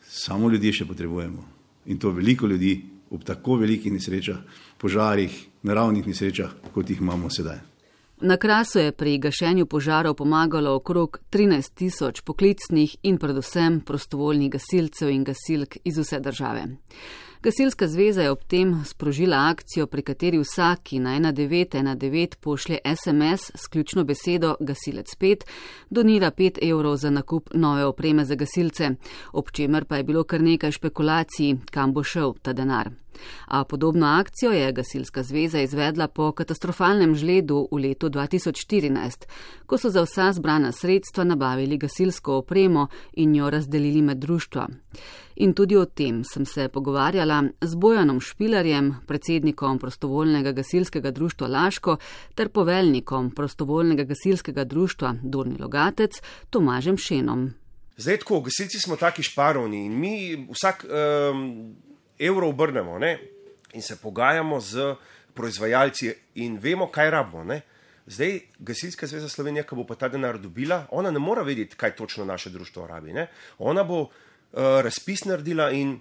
Samo 0.09 0.51
ljudi 0.51 0.73
še 0.73 0.88
potrebujemo 0.88 1.44
in 1.88 1.99
to 1.99 2.11
veliko 2.12 2.47
ljudi 2.47 2.83
ob 3.11 3.25
tako 3.25 3.57
velikih 3.57 3.92
nesrečah, 3.92 4.37
požarih, 4.79 5.33
naravnih 5.64 6.07
nesrečah, 6.07 6.53
kot 6.75 6.90
jih 6.90 7.01
imamo 7.01 7.31
sedaj. 7.33 7.59
Na 8.21 8.37
krasu 8.37 8.79
je 8.79 8.92
pri 8.92 9.18
gašenju 9.18 9.66
požarov 9.66 10.14
pomagalo 10.14 10.75
okrog 10.75 11.21
13 11.31 11.75
tisoč 11.75 12.21
poklicnih 12.21 12.97
in 13.03 13.18
predvsem 13.18 13.81
prostovoljnih 13.81 14.51
gasilcev 14.51 15.11
in 15.11 15.25
gasilk 15.25 15.77
iz 15.85 15.99
vse 15.99 16.21
države. 16.21 16.64
Gasilska 17.42 17.87
zveza 17.88 18.22
je 18.22 18.31
ob 18.31 18.44
tem 18.44 18.85
sprožila 18.85 19.37
akcijo, 19.51 19.87
pri 19.87 20.03
kateri 20.03 20.38
vsaki 20.38 20.98
na 20.98 21.33
1919 21.33 22.37
pošlje 22.40 22.79
SMS 22.85 23.51
s 23.55 23.66
ključno 23.66 24.05
besedo 24.05 24.57
Gasilec 24.61 25.16
5, 25.16 25.44
donira 25.90 26.31
5 26.31 26.59
evrov 26.70 26.96
za 26.96 27.11
nakup 27.11 27.51
nove 27.55 27.85
opreme 27.85 28.24
za 28.24 28.35
gasilce, 28.35 28.90
ob 29.33 29.51
čemer 29.51 29.85
pa 29.85 29.96
je 29.96 30.05
bilo 30.05 30.24
kar 30.24 30.42
nekaj 30.42 30.72
špekulacij, 30.72 31.57
kam 31.70 31.92
bo 31.92 32.03
šel 32.03 32.35
ta 32.42 32.53
denar. 32.53 32.90
A 33.46 33.64
podobno 33.64 34.07
akcijo 34.07 34.52
je 34.52 34.72
Gasilska 34.72 35.22
zveza 35.22 35.61
izvedla 35.61 36.09
po 36.09 36.33
katastrofalnem 36.33 37.14
žledu 37.14 37.68
v 37.72 37.76
letu 37.76 38.09
2014, 38.09 39.26
ko 39.66 39.78
so 39.78 39.90
za 39.90 40.02
vsa 40.02 40.33
zbrana 40.33 40.72
sredstva 40.72 41.24
nabavili 41.24 41.76
gasilsko 41.76 42.37
opremo 42.37 42.87
in 43.12 43.35
jo 43.35 43.50
razdelili 43.50 44.02
med 44.02 44.18
društva. 44.18 44.68
In 45.37 45.52
tudi 45.54 45.76
o 45.76 45.85
tem 45.85 46.24
sem 46.24 46.46
se 46.46 46.68
pogovarjala 46.68 47.44
z 47.61 47.74
Bojanom 47.74 48.20
Špilarjem, 48.20 48.94
predsednikom 49.07 49.78
prostovoljnega 49.78 50.52
gasilskega 50.52 51.11
društva 51.11 51.46
Laško 51.46 51.96
ter 52.35 52.48
poveljnikom 52.48 53.31
prostovoljnega 53.31 54.04
gasilskega 54.04 54.64
društva 54.64 55.14
Dorni 55.22 55.57
Logatec 55.61 56.20
Tomažem 56.50 56.96
Šenom. 56.96 57.50
Zdaj, 57.96 58.18
tako, 58.18 58.40
gasilci 58.40 58.81
smo 58.81 58.96
taki 58.96 59.22
šparovni 59.22 59.85
in 59.87 60.00
mi 60.00 60.46
vsak. 60.50 60.87
Um 60.87 61.76
evro 62.18 62.48
obrnemo 62.48 62.98
ne? 62.98 63.18
in 63.72 63.83
se 63.83 63.96
pogajamo 63.96 64.61
z 64.61 64.94
proizvajalci 65.35 66.12
in 66.35 66.59
vemo, 66.59 66.88
kaj 66.90 67.11
rabimo. 67.11 67.44
Ne? 67.44 67.61
Zdaj, 68.07 68.40
Gasilska 68.59 69.07
zveza 69.07 69.28
Slovenija, 69.28 69.66
ki 69.68 69.76
bo 69.76 69.85
pa 69.87 69.94
ta 69.94 70.09
denar 70.09 70.38
dobila, 70.40 70.87
ona 70.90 71.11
ne 71.12 71.20
mora 71.20 71.44
vedeti, 71.44 71.76
kaj 71.76 71.96
točno 71.96 72.24
naše 72.24 72.50
društvo 72.50 72.87
rabi. 72.87 73.12
Ne? 73.12 73.26
Ona 73.59 73.85
bo 73.85 74.00
uh, 74.02 74.11
razpis 74.83 75.24
naredila 75.28 75.70
in 75.70 75.98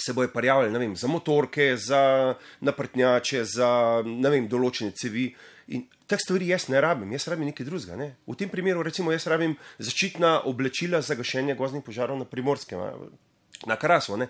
se 0.00 0.12
bojo 0.12 0.28
prijavili 0.32 0.78
vem, 0.78 0.96
za 0.96 1.08
motorke, 1.08 1.76
za 1.76 2.34
naprtnjače, 2.60 3.44
za 3.44 4.00
vem, 4.02 4.48
določene 4.48 4.96
cevi. 4.96 5.28
In 5.76 5.84
teh 6.08 6.20
stvari 6.20 6.48
jaz 6.48 6.70
ne 6.72 6.80
rabim, 6.80 7.12
jaz 7.12 7.28
rabim 7.28 7.52
nekaj 7.52 7.68
drugega. 7.68 7.98
Ne? 8.00 8.14
V 8.26 8.36
tem 8.40 8.48
primeru, 8.48 8.82
recimo, 8.82 9.12
jaz 9.12 9.28
rabim 9.28 9.54
zaščitna 9.78 10.40
oblečila 10.48 11.02
za 11.04 11.14
gašenje 11.14 11.58
gozdnih 11.60 11.84
požarov 11.84 12.18
na 12.18 12.24
primorskem 12.24 12.80
na 13.66 13.76
krasu. 13.76 14.16
Ne? 14.16 14.28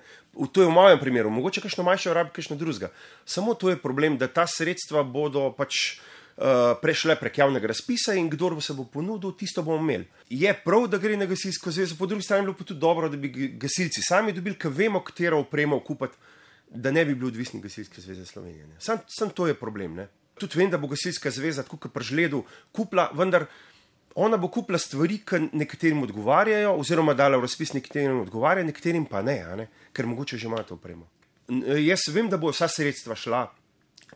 To 0.53 0.63
je 0.63 0.67
v 0.67 0.73
mojem 0.73 1.01
primeru, 1.01 1.31
mogoče 1.31 1.61
kakšno 1.61 1.85
manjše 1.85 2.15
rabi, 2.15 2.35
kakšno 2.35 2.57
drugega. 2.57 2.93
Samo 3.25 3.55
to 3.55 3.71
je 3.71 3.81
problem, 3.81 4.19
da 4.19 4.29
ta 4.29 4.47
sredstva 4.47 5.03
bodo 5.03 5.51
pač. 5.57 6.01
Uh, 6.33 6.73
prešle 6.81 7.13
prek 7.21 7.37
javnega 7.39 7.69
razpisa 7.69 8.15
in 8.17 8.31
kdo 8.33 8.57
se 8.61 8.73
bo 8.73 8.87
ponudil, 8.89 9.35
tisto 9.37 9.63
bomo 9.63 9.85
imeli. 9.85 10.07
Je 10.33 10.49
prav, 10.65 10.87
da 10.89 10.97
gre 10.99 11.13
na 11.21 11.27
gasilsko 11.29 11.71
zvezo, 11.71 11.95
po 11.99 12.07
drugi 12.09 12.25
strani 12.25 12.41
je 12.41 12.47
bilo 12.47 12.57
tudi 12.57 12.81
dobro, 12.81 13.11
da 13.13 13.21
bi 13.21 13.29
gasilci 13.61 14.01
sami 14.01 14.33
dobili, 14.33 14.57
ker 14.57 14.73
vemo, 14.73 15.05
katero 15.05 15.43
opremo 15.45 15.81
kupiti, 15.85 16.17
da 16.71 16.91
ne 16.91 17.05
bi 17.05 17.15
bili 17.15 17.29
odvisni 17.29 17.61
gasilske 17.61 18.01
zveze 18.01 18.25
Slovenije. 18.27 18.81
Sam, 18.81 19.05
sam 19.13 19.31
to 19.31 19.47
je 19.47 19.55
problem. 19.55 19.95
Ne? 19.95 20.09
tudi 20.43 20.59
vem, 20.59 20.71
da 20.71 20.79
bo 20.81 20.91
gasilska 20.91 21.31
zveza, 21.31 21.65
kot 21.67 21.91
pri 21.93 22.07
žledu, 22.07 22.43
kupla, 22.75 23.09
vendar 23.17 23.47
ona 24.15 24.37
bo 24.37 24.49
kupla 24.53 24.79
stvari, 24.79 25.21
ki 25.27 25.49
nekaterim 25.53 26.03
odgovarjajo, 26.03 26.75
oziroma 26.81 27.15
dala 27.15 27.39
v 27.41 27.47
razpis 27.47 27.75
nekaterim 27.77 28.21
odgovarja, 28.25 28.65
nekaterim 28.69 29.07
pa 29.09 29.23
ne, 29.23 29.39
ne, 29.57 29.69
ker 29.93 30.07
mogoče 30.07 30.39
že 30.39 30.49
imajo 30.51 30.69
to 30.69 30.79
opremo. 30.81 31.09
Jaz 31.81 32.07
vem, 32.13 32.29
da 32.31 32.39
bo 32.41 32.53
vsa 32.53 32.69
sredstva 32.69 33.17
šla. 33.19 33.47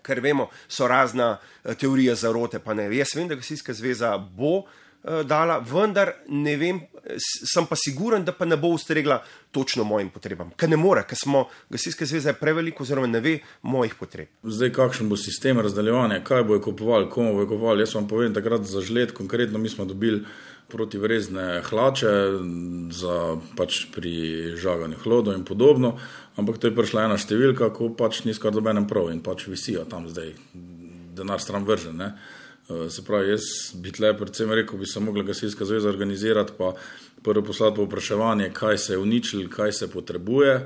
Ker 0.07 0.21
vemo, 0.23 0.51
so 0.69 0.87
razna 0.87 1.39
eh, 1.65 1.75
teorija 1.75 2.15
zarote, 2.15 2.61
pa 2.63 2.75
ne. 2.75 2.87
Jaz 2.95 3.17
vem, 3.17 3.29
da 3.29 3.35
gasilska 3.35 3.75
zveza 3.75 4.13
bo 4.19 4.59
uh, 4.61 4.69
dala, 5.07 5.59
vendar 5.63 6.13
ne 6.29 6.57
vem, 6.57 6.81
sem 7.21 7.67
pa 7.67 7.77
siguren, 7.79 8.25
da 8.27 8.33
pa 8.35 8.45
ne 8.45 8.57
bo 8.59 8.73
ustregla 8.75 9.21
točno 9.55 9.85
mojim 9.85 10.11
potrebam. 10.11 10.51
Ker 10.59 10.69
ne 10.69 10.77
more, 10.77 11.05
ker 11.07 11.19
smo 11.19 11.45
gasilske 11.71 12.07
zveze 12.07 12.35
preveliko, 12.41 12.83
oziroma 12.83 13.07
ne 13.07 13.21
ve 13.23 13.37
mojih 13.63 13.95
potreb. 13.95 14.33
Zdaj, 14.43 14.73
kakšen 14.75 15.09
bo 15.09 15.19
sistem 15.21 15.61
razdeljevanja, 15.63 16.25
kaj 16.27 16.45
bojo 16.49 16.65
kupovali, 16.67 17.11
komu 17.11 17.37
bojo 17.39 17.53
kupovali. 17.55 17.87
Jaz 17.87 17.95
vam 17.95 18.09
povem, 18.11 18.35
takrat 18.35 18.67
za 18.67 18.83
žled, 18.83 19.15
konkretno 19.15 19.63
mi 19.63 19.71
smo 19.71 19.87
dobili 19.87 20.25
protivrezne 20.69 21.63
hlače 21.63 22.13
za 22.91 23.17
pač 23.57 23.85
pri 23.95 24.57
žaganju 24.59 24.99
hlodo 25.05 25.35
in 25.37 25.45
podobno, 25.47 25.95
ampak 26.37 26.59
to 26.59 26.67
je 26.67 26.75
prišla 26.75 27.05
ena 27.07 27.19
številka, 27.23 27.71
ko 27.71 27.93
pač 27.95 28.25
ni 28.27 28.35
skoraj 28.35 28.59
dobenem 28.59 28.89
prav 28.91 29.13
in 29.15 29.23
pač 29.23 29.47
visijo 29.47 29.87
tam 29.87 30.09
zdaj, 30.11 30.35
denar 31.15 31.39
stran 31.41 31.65
vržen. 31.69 31.95
Ne? 32.03 32.11
Eh, 32.69 32.91
se 32.91 33.05
pravi, 33.05 33.31
jaz 33.31 33.43
bi 33.75 33.93
tle 33.93 34.11
predvsem 34.19 34.51
rekel, 34.53 34.79
bi 34.79 34.87
se 34.87 35.01
mogla 35.01 35.23
gasilska 35.23 35.65
zveza 35.65 35.89
organizirati, 35.89 36.53
pa 36.59 36.73
prvo 37.23 37.45
poslati 37.45 37.77
povpraševanje, 37.77 38.51
kaj 38.53 38.79
se 38.79 38.93
je 38.93 38.99
uničilo, 38.99 39.49
kaj 39.51 39.73
se 39.73 39.91
potrebuje, 39.91 40.57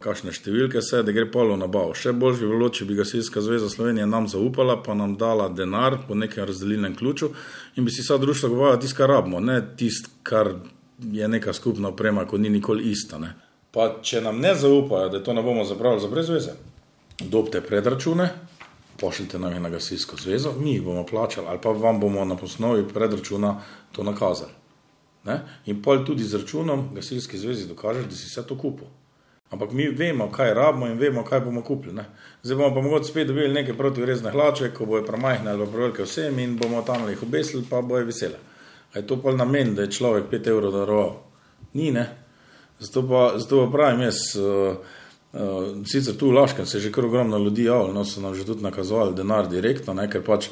kakšne 0.00 0.32
številke 0.32 0.80
se, 0.80 1.02
da 1.04 1.12
gre 1.12 1.26
polo 1.28 1.58
na 1.60 1.66
bav. 1.68 1.92
Še 1.92 2.14
bolj 2.16 2.38
bi 2.40 2.48
bilo, 2.48 2.70
če 2.72 2.86
bi 2.88 2.96
gasilska 2.96 3.42
zveza 3.44 3.68
Slovenije 3.68 4.06
nam 4.08 4.28
zaupala, 4.32 4.78
pa 4.80 4.96
nam 4.96 5.18
dala 5.20 5.50
denar 5.52 5.98
po 6.08 6.16
nekem 6.16 6.46
razdelilnem 6.48 6.96
ključu 6.96 7.28
in 7.76 7.84
bi 7.84 7.92
si 7.92 8.00
vsa 8.00 8.16
društva 8.16 8.48
govorila 8.48 8.80
tisto, 8.80 8.96
kar 8.96 9.12
rabimo, 9.12 9.40
ne 9.44 9.60
tisto, 9.76 10.08
kar 10.22 10.54
je 11.12 11.28
neka 11.28 11.52
skupna 11.52 11.92
oprema, 11.92 12.24
ko 12.24 12.40
ni 12.40 12.48
nikoli 12.48 12.88
ista. 12.88 13.20
Ne. 13.20 13.34
Pa 13.76 14.00
če 14.02 14.24
nam 14.24 14.40
ne 14.40 14.54
zaupajo, 14.56 15.12
da 15.12 15.20
to 15.20 15.36
ne 15.36 15.44
bomo 15.44 15.68
zapravili 15.68 16.00
za 16.00 16.08
brezveze, 16.08 16.56
dobte 17.20 17.60
predračune, 17.60 18.30
pošljite 19.00 19.38
nam 19.38 19.52
je 19.52 19.60
na 19.60 19.68
gasilsko 19.68 20.16
zvezo, 20.16 20.52
mi 20.60 20.72
jih 20.72 20.82
bomo 20.82 21.06
plačali 21.06 21.46
ali 21.48 21.58
pa 21.62 21.70
vam 21.70 22.00
bomo 22.00 22.24
na 22.24 22.36
posnovi 22.36 22.88
predračuna 22.88 23.62
to 23.92 24.02
nakazali. 24.02 24.52
Ne? 25.24 25.40
In 25.66 25.82
pol 25.82 26.04
tudi 26.04 26.24
z 26.24 26.38
računom 26.40 26.94
gasilski 26.94 27.38
zvezi 27.38 27.68
dokažeš, 27.68 28.04
da 28.04 28.16
si 28.16 28.26
vse 28.26 28.46
to 28.46 28.58
kupil. 28.58 28.86
Ampak 29.50 29.72
mi 29.72 29.88
vemo, 29.88 30.30
kaj 30.32 30.54
rabimo 30.54 30.86
in 30.86 30.98
vemo, 30.98 31.24
kaj 31.24 31.40
bomo 31.40 31.62
kupili. 31.62 31.94
Ne? 31.94 32.04
Zdaj 32.42 32.56
bomo 32.56 32.74
pa 32.74 32.80
mogoče 32.80 33.08
spet 33.08 33.26
dobili 33.26 33.52
neke 33.52 33.74
protigrezne 33.74 34.30
hlače, 34.30 34.70
ko 34.74 34.86
bojo 34.86 35.04
premajhne 35.04 35.50
ali 35.50 35.66
prevelike 35.66 36.06
vsem 36.06 36.38
in 36.38 36.56
bomo 36.56 36.82
tam 36.82 37.08
jih 37.08 37.22
obesili, 37.22 37.64
pa 37.70 37.82
bojo 37.82 38.06
vesele. 38.06 38.38
A 38.94 38.98
je 38.98 39.06
to 39.06 39.22
pa 39.22 39.32
namen, 39.32 39.74
da 39.74 39.82
je 39.82 39.90
človek 39.90 40.30
5 40.30 40.48
evrov 40.48 40.72
daroval? 40.72 41.12
Ni, 41.74 41.90
ne. 41.90 42.06
Zato 42.78 43.02
pa, 43.08 43.38
zato 43.38 43.66
pa 43.66 43.72
pravim 43.72 44.00
jaz. 44.00 44.22
Uh, 44.36 44.76
Uh, 45.32 45.86
sicer 45.86 46.16
tu 46.18 46.26
v 46.26 46.34
Laškem 46.34 46.66
se 46.66 46.78
je 46.78 46.80
že 46.80 46.92
kar 46.92 47.04
ogromno 47.06 47.38
ljudi 47.38 47.64
javilo, 47.64 47.92
no 47.92 48.04
so 48.04 48.20
nam 48.20 48.34
že 48.34 48.44
tudi 48.44 48.62
nakazovali 48.62 49.14
denar 49.14 49.46
direktno, 49.48 49.94
ne, 49.94 50.08
ker 50.10 50.24
pač 50.26 50.48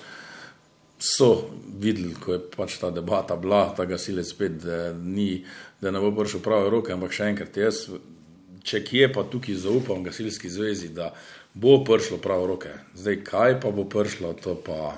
so 0.98 1.50
videli, 1.80 2.14
ko 2.14 2.36
je 2.36 2.42
pač 2.56 2.76
ta 2.78 2.90
debata 2.90 3.36
bila, 3.36 3.74
ta 3.74 3.84
gasilec 3.90 4.26
spet, 4.30 4.60
da, 4.62 4.92
ni, 4.92 5.44
da 5.82 5.90
ne 5.90 5.98
bo 5.98 6.12
prišel 6.14 6.42
prave 6.42 6.70
roke, 6.70 6.92
ampak 6.94 7.10
še 7.10 7.26
enkrat, 7.26 7.58
jaz, 7.58 7.88
če 8.62 8.82
kje 8.86 9.08
pa 9.14 9.24
tukaj 9.26 9.58
zaupam 9.58 10.02
gasilski 10.06 10.50
zvezi, 10.50 10.92
da 10.94 11.10
bo 11.54 11.80
prišlo 11.82 12.20
prave 12.22 12.46
roke. 12.46 12.74
Zdaj, 12.94 13.18
kaj 13.26 13.58
pa 13.62 13.74
bo 13.74 13.82
prišlo, 13.82 14.30
to 14.38 14.54
pa, 14.62 14.94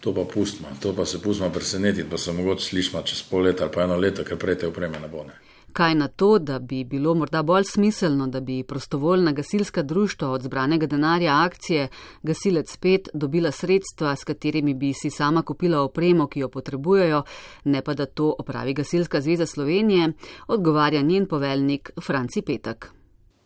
to 0.00 0.14
pa 0.16 0.24
pustimo, 0.24 0.72
to 0.80 0.94
pa 0.96 1.04
se 1.04 1.20
pustimo 1.20 1.52
presenetiti, 1.52 2.08
pa 2.08 2.16
se 2.16 2.32
mogoče 2.32 2.64
slišmo 2.64 3.04
čez 3.04 3.24
pol 3.28 3.48
leta 3.48 3.68
ali 3.68 3.76
pa 3.76 3.84
eno 3.84 4.00
leto, 4.00 4.24
ker 4.24 4.40
prej 4.40 4.64
te 4.64 4.72
opreme 4.72 5.00
ne 5.00 5.12
bo. 5.12 5.28
Ne 5.28 5.47
kaj 5.72 5.94
na 5.94 6.08
to, 6.08 6.38
da 6.38 6.58
bi 6.58 6.84
bilo 6.84 7.14
morda 7.14 7.42
bolj 7.42 7.64
smiselno, 7.64 8.26
da 8.26 8.40
bi 8.40 8.62
prostovoljna 8.62 9.32
gasilska 9.32 9.82
društva 9.82 10.28
od 10.28 10.42
zbranega 10.42 10.86
denarja 10.86 11.42
akcije 11.44 11.88
Gasilec 12.22 12.78
5 12.78 13.08
dobila 13.14 13.50
sredstva, 13.50 14.16
s 14.16 14.24
katerimi 14.24 14.74
bi 14.74 14.92
si 14.92 15.10
sama 15.10 15.42
kupila 15.42 15.82
opremo, 15.82 16.26
ki 16.26 16.40
jo 16.40 16.48
potrebujejo, 16.48 17.22
ne 17.64 17.82
pa 17.82 17.94
da 17.94 18.06
to 18.06 18.34
opravi 18.38 18.74
Gasilska 18.74 19.20
zveza 19.20 19.46
Slovenije, 19.46 20.12
odgovarja 20.46 21.02
njen 21.02 21.26
poveljnik 21.26 21.90
Franci 22.06 22.42
Petak. 22.42 22.92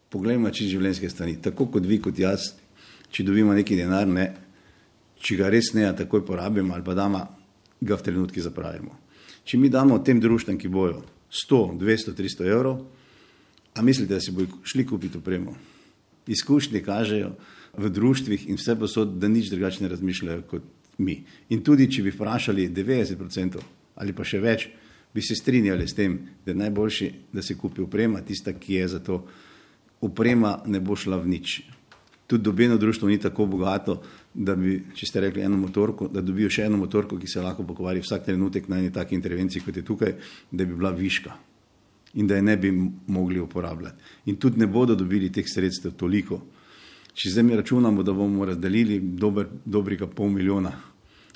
Poglejmo, 0.08 0.50
če 0.50 0.64
življenjske 0.64 1.11
stani, 1.11 1.38
tako 1.42 1.66
kot 1.66 1.87
vi, 1.87 1.98
kot 2.00 2.18
jaz, 2.18 2.52
če 3.11 3.24
dobimo 3.24 3.54
neki 3.54 3.76
denar, 3.76 4.08
ne, 4.08 4.26
če 5.20 5.37
ga 5.37 5.48
res 5.48 5.72
ne, 5.74 5.87
takoj 5.96 6.24
porabimo 6.26 6.74
ali 6.74 6.85
pa 6.85 6.94
dama, 6.94 7.26
ga 7.80 7.96
v 7.96 8.02
trenutki 8.02 8.40
zapravimo. 8.40 8.98
Če 9.44 9.58
mi 9.58 9.68
damo 9.68 9.98
tem 9.98 10.20
društvam, 10.20 10.58
ki 10.58 10.68
bojo 10.68 11.00
100, 11.32 11.78
200, 11.80 12.12
300 12.12 12.50
evrov, 12.52 12.84
a 13.74 13.82
mislite, 13.82 14.14
da 14.14 14.20
si 14.20 14.34
bodo 14.36 14.60
šli 14.68 14.86
kupiti 14.86 15.18
opremo? 15.18 15.56
Izkušnje 16.26 16.82
kažejo 16.84 17.32
v 17.76 17.88
društvih 17.88 18.48
in 18.48 18.60
vse 18.60 18.76
posod, 18.78 19.16
da 19.18 19.28
nič 19.28 19.48
drugače 19.50 19.82
ne 19.82 19.88
razmišljajo 19.88 20.42
kot 20.50 20.62
mi. 20.98 21.22
In 21.48 21.62
tudi, 21.64 21.88
če 21.90 22.04
bi 22.04 22.12
vprašali 22.12 22.68
90% 22.68 23.62
ali 24.02 24.12
pa 24.16 24.24
še 24.24 24.40
več, 24.40 24.68
bi 25.12 25.22
se 25.22 25.36
strinjali 25.36 25.88
s 25.88 25.94
tem, 25.94 26.14
da 26.44 26.52
je 26.52 26.58
najboljši, 26.58 27.08
da 27.32 27.42
se 27.42 27.56
kupi 27.58 27.82
oprema, 27.84 28.22
tista, 28.24 28.52
ki 28.52 28.80
je 28.80 28.88
za 28.88 29.00
to. 29.04 29.22
Oprema 30.00 30.56
ne 30.66 30.80
bo 30.80 30.96
šla 30.96 31.18
v 31.20 31.28
nič. 31.28 31.60
Tudi 32.26 32.44
dobeno 32.44 32.78
društvo 32.80 33.08
ni 33.08 33.18
tako 33.20 33.46
bogato, 33.46 34.00
da 34.34 34.54
bi, 34.56 34.78
če 34.96 35.06
ste 35.06 35.20
rekli, 35.20 35.42
eno 35.44 35.58
motorko, 35.60 36.08
da 36.08 36.22
dobijo 36.24 36.50
še 36.50 36.66
eno 36.66 36.78
motorko, 36.80 37.18
ki 37.20 37.28
se 37.28 37.42
lahko 37.44 37.66
pokvari 37.68 38.00
vsak 38.00 38.24
trenutek 38.26 38.68
na 38.72 38.78
eni 38.80 38.92
taki 38.92 39.14
intervenciji, 39.14 39.64
kot 39.64 39.76
je 39.76 39.84
tukaj, 39.84 40.14
da 40.50 40.64
bi 40.64 40.74
bila 40.74 40.92
viška 40.96 41.36
in 42.14 42.26
da 42.28 42.36
je 42.36 42.42
ne 42.42 42.56
bi 42.56 42.70
mogli 43.06 43.40
uporabljati. 43.40 44.02
In 44.26 44.36
tudi 44.36 44.60
ne 44.60 44.66
bodo 44.66 44.94
dobili 44.94 45.30
teh 45.32 45.46
sredstev 45.48 45.94
toliko. 45.96 46.42
Če 47.14 47.30
zdaj 47.32 47.44
mi 47.44 47.56
računamo, 47.56 48.02
da 48.02 48.12
bomo 48.12 48.44
razdelili 48.48 48.98
dober, 49.00 49.48
dobrega 49.64 50.06
pol 50.06 50.28
milijona 50.32 50.72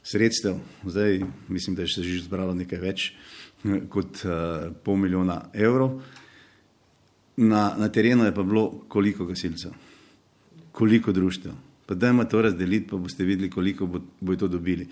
sredstev, 0.05 0.59
zdaj 0.85 1.21
mislim, 1.49 1.77
da 1.77 1.83
je 1.83 1.89
se 1.89 2.03
že 2.03 2.23
zbralo 2.25 2.55
nekaj 2.55 2.79
več 2.81 3.13
kot 3.95 4.23
uh, 4.25 4.73
pol 4.85 4.97
milijona 4.97 5.41
evrov, 5.53 6.01
na, 7.37 7.75
na 7.79 7.89
terenu 7.89 8.25
je 8.25 8.35
pa 8.35 8.43
bilo 8.43 8.85
koliko 8.89 9.27
gasilcev, 9.27 9.73
koliko 10.73 11.13
društev. 11.13 11.53
Pa 11.87 11.95
dajmo 11.95 12.25
to 12.25 12.43
razdeliti, 12.43 12.89
pa 12.91 12.97
boste 12.97 13.25
videli, 13.25 13.51
koliko 13.51 13.87
bo, 13.87 14.01
bojo 14.21 14.37
to 14.37 14.49
dobili. 14.49 14.89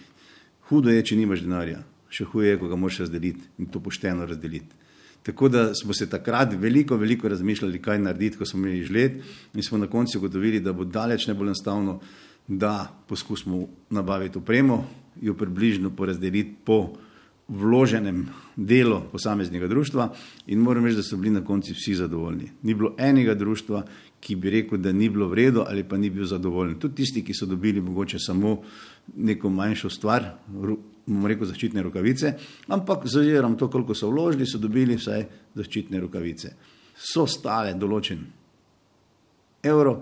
Hudo 0.69 0.91
je, 0.91 1.03
če 1.05 1.17
nimaš 1.17 1.43
denarja, 1.45 1.83
še 2.09 2.25
huje 2.31 2.55
je, 2.55 2.59
ko 2.59 2.71
ga 2.71 2.79
moraš 2.79 3.05
razdeliti 3.05 3.51
in 3.59 3.67
to 3.67 3.83
pošteno 3.83 4.27
razdeliti. 4.27 4.83
Tako 5.25 5.49
da 5.49 5.75
smo 5.75 5.95
se 5.95 6.07
takrat 6.11 6.53
veliko, 6.61 6.97
veliko 6.97 7.29
razmišljali, 7.29 7.81
kaj 7.83 7.99
narediti, 7.99 8.37
ko 8.39 8.47
smo 8.47 8.61
imeli 8.61 8.85
žled, 8.85 9.23
in 9.55 9.63
smo 9.63 9.79
na 9.79 9.87
koncu 9.87 10.19
ugotovili, 10.19 10.61
da 10.61 10.73
bo 10.73 10.85
daleč 10.85 11.27
najbolj 11.27 11.55
enostavno, 11.55 11.99
da 12.49 12.93
poskusimo 13.09 13.67
nabaviti 13.91 14.39
opremo, 14.39 14.85
jo 15.23 15.35
približno 15.35 15.91
porazdeliti 15.97 16.55
po 16.65 16.93
vloženem 17.49 18.27
delu 18.57 19.01
posameznega 19.13 19.69
društva 19.69 20.09
in 20.47 20.59
moram 20.59 20.85
reči, 20.85 20.97
da 20.97 21.03
so 21.03 21.17
bili 21.17 21.35
na 21.35 21.45
koncu 21.45 21.73
vsi 21.73 21.95
zadovoljni. 21.95 22.51
Ni 22.63 22.75
bilo 22.75 22.95
enega 22.99 23.35
društva, 23.35 23.85
ki 24.25 24.37
bi 24.41 24.51
rekel, 24.51 24.81
da 24.81 24.93
ni 24.93 25.11
bilo 25.13 25.29
v 25.29 25.37
redu 25.43 25.65
ali 25.69 25.85
pa 25.85 25.99
ni 26.01 26.11
bil 26.11 26.25
zadovoljen. 26.25 26.79
Tudi 26.81 27.03
tisti, 27.03 27.23
ki 27.25 27.35
so 27.37 27.47
dobili 27.47 27.81
mogoče 27.85 28.19
samo 28.19 28.57
neko 29.17 29.51
manjšo 29.51 29.91
stvar, 29.93 30.31
bomo 30.49 31.29
rekel 31.29 31.49
zaščitne 31.51 31.83
rokavice, 31.85 32.33
ampak 32.73 33.05
z 33.05 33.21
ozirom 33.21 33.59
to, 33.61 33.69
koliko 33.71 33.95
so 33.95 34.09
vložili, 34.09 34.49
so 34.49 34.59
dobili 34.59 34.97
vsaj 34.97 35.27
zaščitne 35.55 36.01
rokavice. 36.07 36.55
So 36.97 37.27
stale 37.29 37.75
določen 37.77 38.25
evro, 39.65 39.95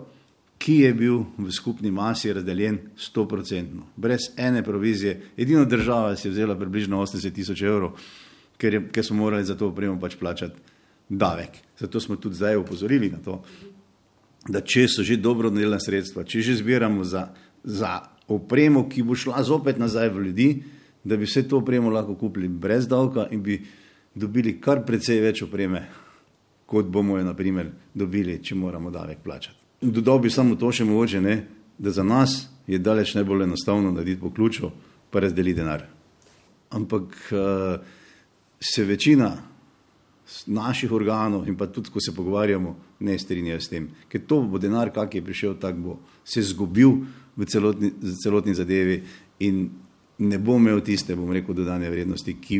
ki 0.63 0.77
je 0.85 0.93
bil 0.95 1.25
v 1.43 1.51
skupni 1.51 1.91
masi 1.91 2.31
razdeljen 2.33 2.79
100%, 2.95 3.81
brez 3.99 4.29
ene 4.39 4.63
provizije. 4.63 5.33
Edina 5.37 5.65
država 5.67 6.15
si 6.17 6.29
je 6.29 6.37
vzela 6.37 6.55
približno 6.59 7.01
80 7.03 7.35
tisoč 7.35 7.65
evrov, 7.67 7.97
ker, 8.63 8.79
je, 8.79 8.83
ker 8.95 9.07
smo 9.07 9.25
morali 9.25 9.45
za 9.45 9.59
to 9.59 9.73
opremo 9.73 9.99
pač 9.99 10.15
plačati 10.21 10.71
davek. 11.09 11.59
Zato 11.79 12.01
smo 12.01 12.17
tudi 12.17 12.39
zdaj 12.39 12.57
upozorili 12.57 13.11
na 13.11 13.19
to, 13.19 13.43
da 14.49 14.61
če 14.61 14.87
so 14.89 15.03
že 15.07 15.17
dobro 15.17 15.51
delna 15.51 15.79
sredstva, 15.81 16.25
če 16.25 16.43
že 16.43 16.57
zbiramo 16.59 17.05
za, 17.05 17.29
za 17.65 18.01
opremo, 18.29 18.89
ki 18.89 19.03
bo 19.03 19.15
šla 19.15 19.43
zopet 19.47 19.79
nazaj 19.79 20.11
v 20.11 20.25
ljudi, 20.27 20.49
da 21.05 21.17
bi 21.17 21.27
vse 21.27 21.45
to 21.49 21.59
opremo 21.63 21.91
lahko 21.91 22.15
kupili 22.15 22.49
brez 22.49 22.89
davka 22.89 23.29
in 23.31 23.43
bi 23.43 23.61
dobili 24.15 24.59
kar 24.61 24.85
precej 24.87 25.21
več 25.21 25.43
opreme, 25.43 25.83
kot 26.67 26.87
bomo 26.87 27.19
jo 27.19 27.25
naprimer 27.27 27.71
dobili, 27.95 28.39
če 28.43 28.55
moramo 28.55 28.91
davek 28.91 29.23
plačati. 29.23 29.59
Dodal 29.83 30.21
bi 30.23 30.31
samo 30.31 30.57
to 30.57 30.71
še 30.73 30.87
mogoče, 30.87 31.21
ne, 31.21 31.37
da 31.79 31.91
za 31.91 32.05
nas 32.07 32.47
je 32.71 32.79
daleč 32.79 33.15
najbolj 33.19 33.45
enostavno 33.49 33.91
narediti 33.91 34.21
po 34.21 34.31
ključu, 34.31 34.71
pa 35.11 35.21
razdeliti 35.21 35.59
denar. 35.59 35.83
Ampak 36.71 37.17
uh, 37.35 37.83
se 38.61 38.85
večina 38.85 39.35
naših 40.47 40.93
organov 40.93 41.49
in 41.49 41.57
pa 41.57 41.67
tudi, 41.67 41.91
ko 41.91 42.01
se 42.01 42.15
pogovarjamo, 42.15 42.77
ne 43.01 43.19
strinjajo 43.19 43.61
s 43.61 43.69
tem. 43.69 43.89
Ker 44.09 44.25
to 44.27 44.43
bo 44.43 44.59
denar, 44.59 44.93
kak 44.93 45.15
je 45.15 45.23
prišel, 45.25 45.55
tak 45.61 45.77
bo 45.77 45.99
se 46.25 46.43
zgubil 46.43 47.03
v 47.37 47.47
celotni, 47.47 47.93
celotni 48.23 48.55
zadevi 48.55 49.03
in 49.41 49.69
ne 50.19 50.39
bo 50.39 50.57
imel 50.57 50.81
tiste, 50.85 51.17
bom 51.17 51.33
rekel, 51.33 51.55
dodane 51.55 51.91
vrednosti, 51.91 52.37
ki, 52.41 52.59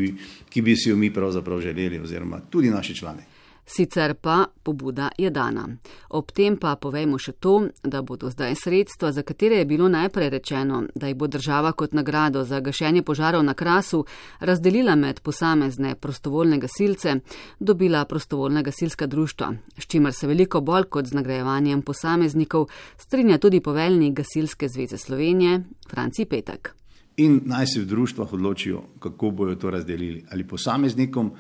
ki 0.51 0.63
bi 0.63 0.77
si 0.77 0.91
jo 0.91 0.97
mi 0.97 1.13
pravzaprav 1.13 1.61
želeli, 1.61 2.01
oziroma 2.01 2.41
tudi 2.51 2.71
naši 2.71 2.95
člani. 2.95 3.23
Sicer 3.67 4.15
pa 4.15 4.47
pobuda 4.63 5.09
je 5.19 5.31
dana. 5.31 5.69
Ob 6.09 6.33
tem 6.33 6.57
pa 6.57 6.75
povejmo 6.77 7.19
še 7.19 7.33
to, 7.33 7.69
da 7.85 8.03
bodo 8.03 8.31
zdaj 8.31 8.55
sredstva, 8.59 9.13
za 9.13 9.23
katere 9.23 9.63
je 9.63 9.65
bilo 9.65 9.89
najprej 9.89 10.31
rečeno, 10.31 10.83
da 10.95 11.07
jih 11.07 11.17
bo 11.17 11.27
država 11.27 11.73
kot 11.73 11.93
nagrado 11.93 12.45
za 12.45 12.61
gašenje 12.61 13.03
požarov 13.03 13.45
na 13.45 13.55
krasu 13.55 14.05
razdelila 14.41 14.95
med 14.95 15.21
posamezne 15.21 15.95
prostovoljne 15.95 16.59
gasilce, 16.59 17.17
dobila 17.61 18.05
prostovoljna 18.05 18.63
gasilska 18.63 19.07
društva, 19.07 19.53
s 19.79 19.87
čimer 19.87 20.13
se 20.13 20.27
veliko 20.27 20.61
bolj 20.61 20.91
kot 20.91 21.07
z 21.07 21.15
nagrajevanjem 21.15 21.83
posameznikov 21.83 22.69
strinja 22.99 23.39
tudi 23.39 23.61
poveljnik 23.61 24.15
Gasilske 24.15 24.69
zveze 24.69 24.99
Slovenije, 24.99 25.63
Franci 25.91 26.25
Petek. 26.25 26.75
In 27.17 27.41
naj 27.45 27.67
se 27.67 27.81
v 27.81 27.85
društvah 27.85 28.33
odločijo, 28.33 28.83
kako 28.99 29.31
bojo 29.31 29.55
to 29.55 29.71
razdelili. 29.71 30.25
Ali 30.31 30.47
posameznikom, 30.49 31.33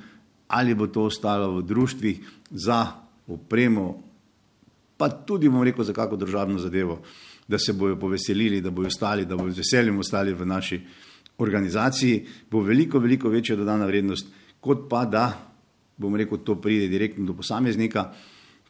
ali 0.52 0.74
bo 0.74 0.86
to 0.86 1.08
ostalo 1.08 1.48
v 1.56 1.62
društvih 1.64 2.20
za 2.50 2.86
opremo, 3.28 4.02
pa 4.96 5.08
tudi, 5.08 5.48
bom 5.48 5.64
rekel, 5.64 5.84
za 5.84 5.92
kako 5.96 6.16
državno 6.16 6.58
zadevo, 6.58 7.00
da 7.48 7.58
se 7.58 7.72
bojo 7.72 7.96
poveselili, 7.96 8.60
da 8.60 8.70
bojo 8.70 8.92
ostali, 8.92 9.24
da 9.24 9.36
bojo 9.36 9.52
z 9.52 9.64
veseljem 9.64 9.98
ostali 9.98 10.34
v 10.34 10.46
naši 10.46 10.80
organizaciji, 11.38 12.26
bo 12.50 12.60
veliko, 12.60 12.98
veliko 12.98 13.32
večja 13.32 13.56
dodana 13.56 13.86
vrednost, 13.86 14.28
kot 14.60 14.84
pa 14.90 15.06
da, 15.08 15.26
bom 15.96 16.16
rekel, 16.16 16.44
to 16.44 16.60
pride 16.60 16.88
direktno 16.92 17.24
do 17.24 17.34
posameznika, 17.34 18.10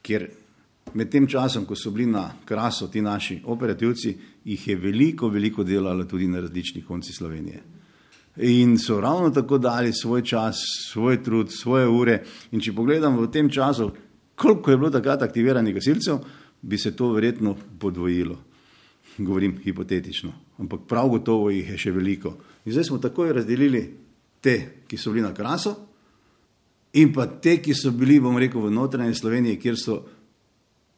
ker 0.01 0.29
med 0.95 1.11
tem 1.11 1.27
časom, 1.27 1.67
ko 1.67 1.75
so 1.75 1.91
bili 1.91 2.07
na 2.11 2.29
krasu 2.45 2.87
ti 2.87 3.01
naši 3.01 3.41
operativci, 3.43 4.15
jih 4.45 4.67
je 4.67 4.75
veliko, 4.79 5.27
veliko 5.27 5.63
delalo 5.63 6.05
tudi 6.05 6.27
na 6.27 6.39
različnih 6.39 6.85
koncih 6.85 7.15
Slovenije. 7.15 7.82
In 8.37 8.77
so 8.77 9.01
ravno 9.01 9.29
tako 9.29 9.57
dali 9.57 9.93
svoj 9.93 10.23
čas, 10.23 10.57
svoj 10.89 11.23
trud, 11.23 11.51
svoje 11.51 11.87
ure. 11.87 12.23
In 12.51 12.61
če 12.61 12.73
pogledamo 12.73 13.21
v 13.21 13.29
tem 13.31 13.49
času, 13.49 13.91
koliko 14.35 14.71
je 14.71 14.77
bilo 14.77 14.89
takrat 14.89 15.21
aktiviranih 15.21 15.75
gasilcev, 15.75 16.17
bi 16.61 16.77
se 16.77 16.95
to 16.95 17.11
verjetno 17.13 17.55
podvojilo. 17.79 18.37
Govorim 19.17 19.59
hipotetično, 19.61 20.31
ampak 20.57 20.87
prav 20.89 21.09
gotovo 21.09 21.51
jih 21.53 21.69
je 21.69 21.77
še 21.77 21.91
veliko. 21.93 22.33
In 22.65 22.73
zdaj 22.73 22.87
smo 22.89 22.97
takoj 22.97 23.33
razdelili 23.33 23.83
te, 24.41 24.55
ki 24.87 24.97
so 24.97 25.11
bili 25.13 25.21
na 25.21 25.33
krasu, 25.33 25.75
in 26.93 27.13
pa 27.13 27.27
te, 27.27 27.59
ki 27.61 27.75
so 27.77 27.91
bili, 27.93 28.17
bom 28.21 28.37
rekel, 28.41 28.61
v 28.65 28.73
notranji 28.73 29.13
Sloveniji, 29.19 29.59
kjer 29.61 29.77
so 29.77 29.99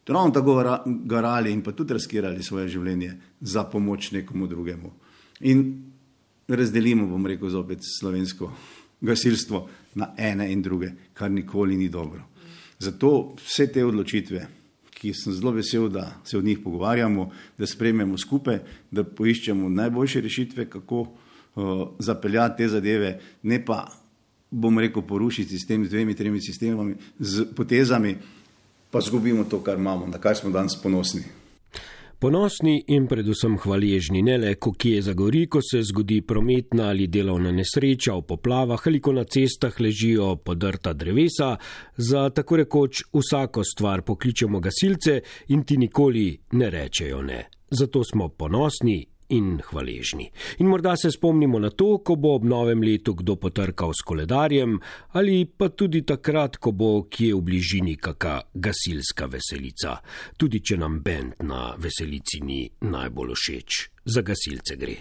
ravno 0.06 0.32
tako 0.32 0.56
garali 1.04 1.52
in 1.52 1.60
pa 1.62 1.72
tudi 1.72 1.96
raskirali 1.98 2.42
svoje 2.42 2.68
življenje 2.68 3.12
za 3.40 3.64
pomoč 3.68 4.12
nekomu 4.12 4.46
drugemu. 4.46 4.92
In 5.40 5.64
razdelimo, 6.48 7.06
bom 7.06 7.26
rekel, 7.26 7.50
zopet 7.50 7.78
slovensko 7.98 8.52
gasilstvo 9.00 9.68
na 9.94 10.12
ene 10.18 10.52
in 10.52 10.62
druge, 10.62 10.90
kar 11.14 11.30
nikoli 11.30 11.76
ni 11.76 11.88
dobro. 11.88 12.22
Zato 12.78 13.34
vse 13.44 13.66
te 13.72 13.84
odločitve, 13.84 14.46
ki 14.96 15.12
sem 15.14 15.32
zelo 15.32 15.52
vesel, 15.52 15.88
da 15.92 16.20
se 16.24 16.38
o 16.38 16.42
njih 16.42 16.58
pogovarjamo, 16.64 17.30
da 17.58 17.66
sprememo 17.66 18.18
skupaj, 18.18 18.60
da 18.90 19.04
poiščemo 19.04 19.68
najboljše 19.68 20.20
rešitve, 20.20 20.68
kako 20.70 21.00
uh, 21.00 21.88
zapeljati 21.98 22.62
te 22.62 22.68
zadeve, 22.68 23.20
ne 23.42 23.64
pa, 23.64 23.84
bom 24.50 24.78
rekel, 24.78 25.02
porušiti 25.02 25.58
sistem 25.58 25.84
z 25.84 25.90
dvemi, 25.90 26.14
tremi 26.14 26.40
sistemami, 26.40 26.94
z 27.18 27.44
potezami, 27.56 28.16
pa 28.90 29.00
zgubimo 29.00 29.44
to, 29.44 29.60
kar 29.60 29.78
imamo, 29.78 30.06
na 30.06 30.18
kar 30.18 30.36
smo 30.36 30.50
danes 30.50 30.76
ponosni. 30.82 31.24
Ponosni 32.18 32.78
in 32.88 33.04
predvsem 33.06 33.58
hvaležni 33.60 34.22
ne 34.24 34.38
le, 34.40 34.54
ko 34.56 34.70
kje 34.72 35.02
zagori, 35.04 35.42
ko 35.52 35.60
se 35.60 35.82
zgodi 35.84 36.22
prometna 36.24 36.86
ali 36.88 37.10
delovna 37.12 37.50
nesreča 37.52 38.14
v 38.16 38.22
poplavah 38.30 38.86
ali 38.88 39.02
ko 39.04 39.12
na 39.12 39.24
cestah 39.24 39.76
ležijo 39.80 40.30
podrta 40.36 40.94
drevesa, 40.96 41.56
za 41.96 42.30
tako 42.30 42.56
rekoč 42.62 43.02
vsako 43.12 43.64
stvar 43.64 44.02
pokličemo 44.02 44.60
gasilce 44.60 45.20
in 45.48 45.64
ti 45.64 45.76
nikoli 45.76 46.30
ne 46.52 46.70
rečejo 46.70 47.20
ne. 47.22 47.42
Zato 47.70 48.04
smo 48.04 48.28
ponosni 48.28 49.04
in 49.28 49.60
hvaležni. 49.70 50.30
In 50.58 50.66
morda 50.66 50.96
se 50.96 51.10
spomnimo 51.10 51.58
na 51.58 51.70
to, 51.70 51.98
ko 51.98 52.16
bo 52.16 52.34
ob 52.36 52.44
novem 52.44 52.82
letu 52.82 53.14
kdo 53.14 53.36
potrkal 53.36 53.92
s 53.94 54.04
koledarjem, 54.06 54.78
ali 55.12 55.44
pa 55.46 55.68
tudi 55.68 56.02
takrat, 56.06 56.56
ko 56.56 56.72
bo 56.72 56.92
kje 57.10 57.34
v 57.34 57.42
bližini 57.42 57.96
kakšna 57.96 58.14
gasilska 58.54 59.26
veselica, 59.28 59.98
tudi 60.38 60.62
če 60.64 60.78
nam 60.80 61.00
bend 61.04 61.42
na 61.44 61.74
veselici 61.78 62.40
ni 62.40 62.62
najbolj 62.80 63.34
všeč. 63.34 63.82
Za 64.06 64.22
gasilce 64.22 64.76
gre. 64.78 64.94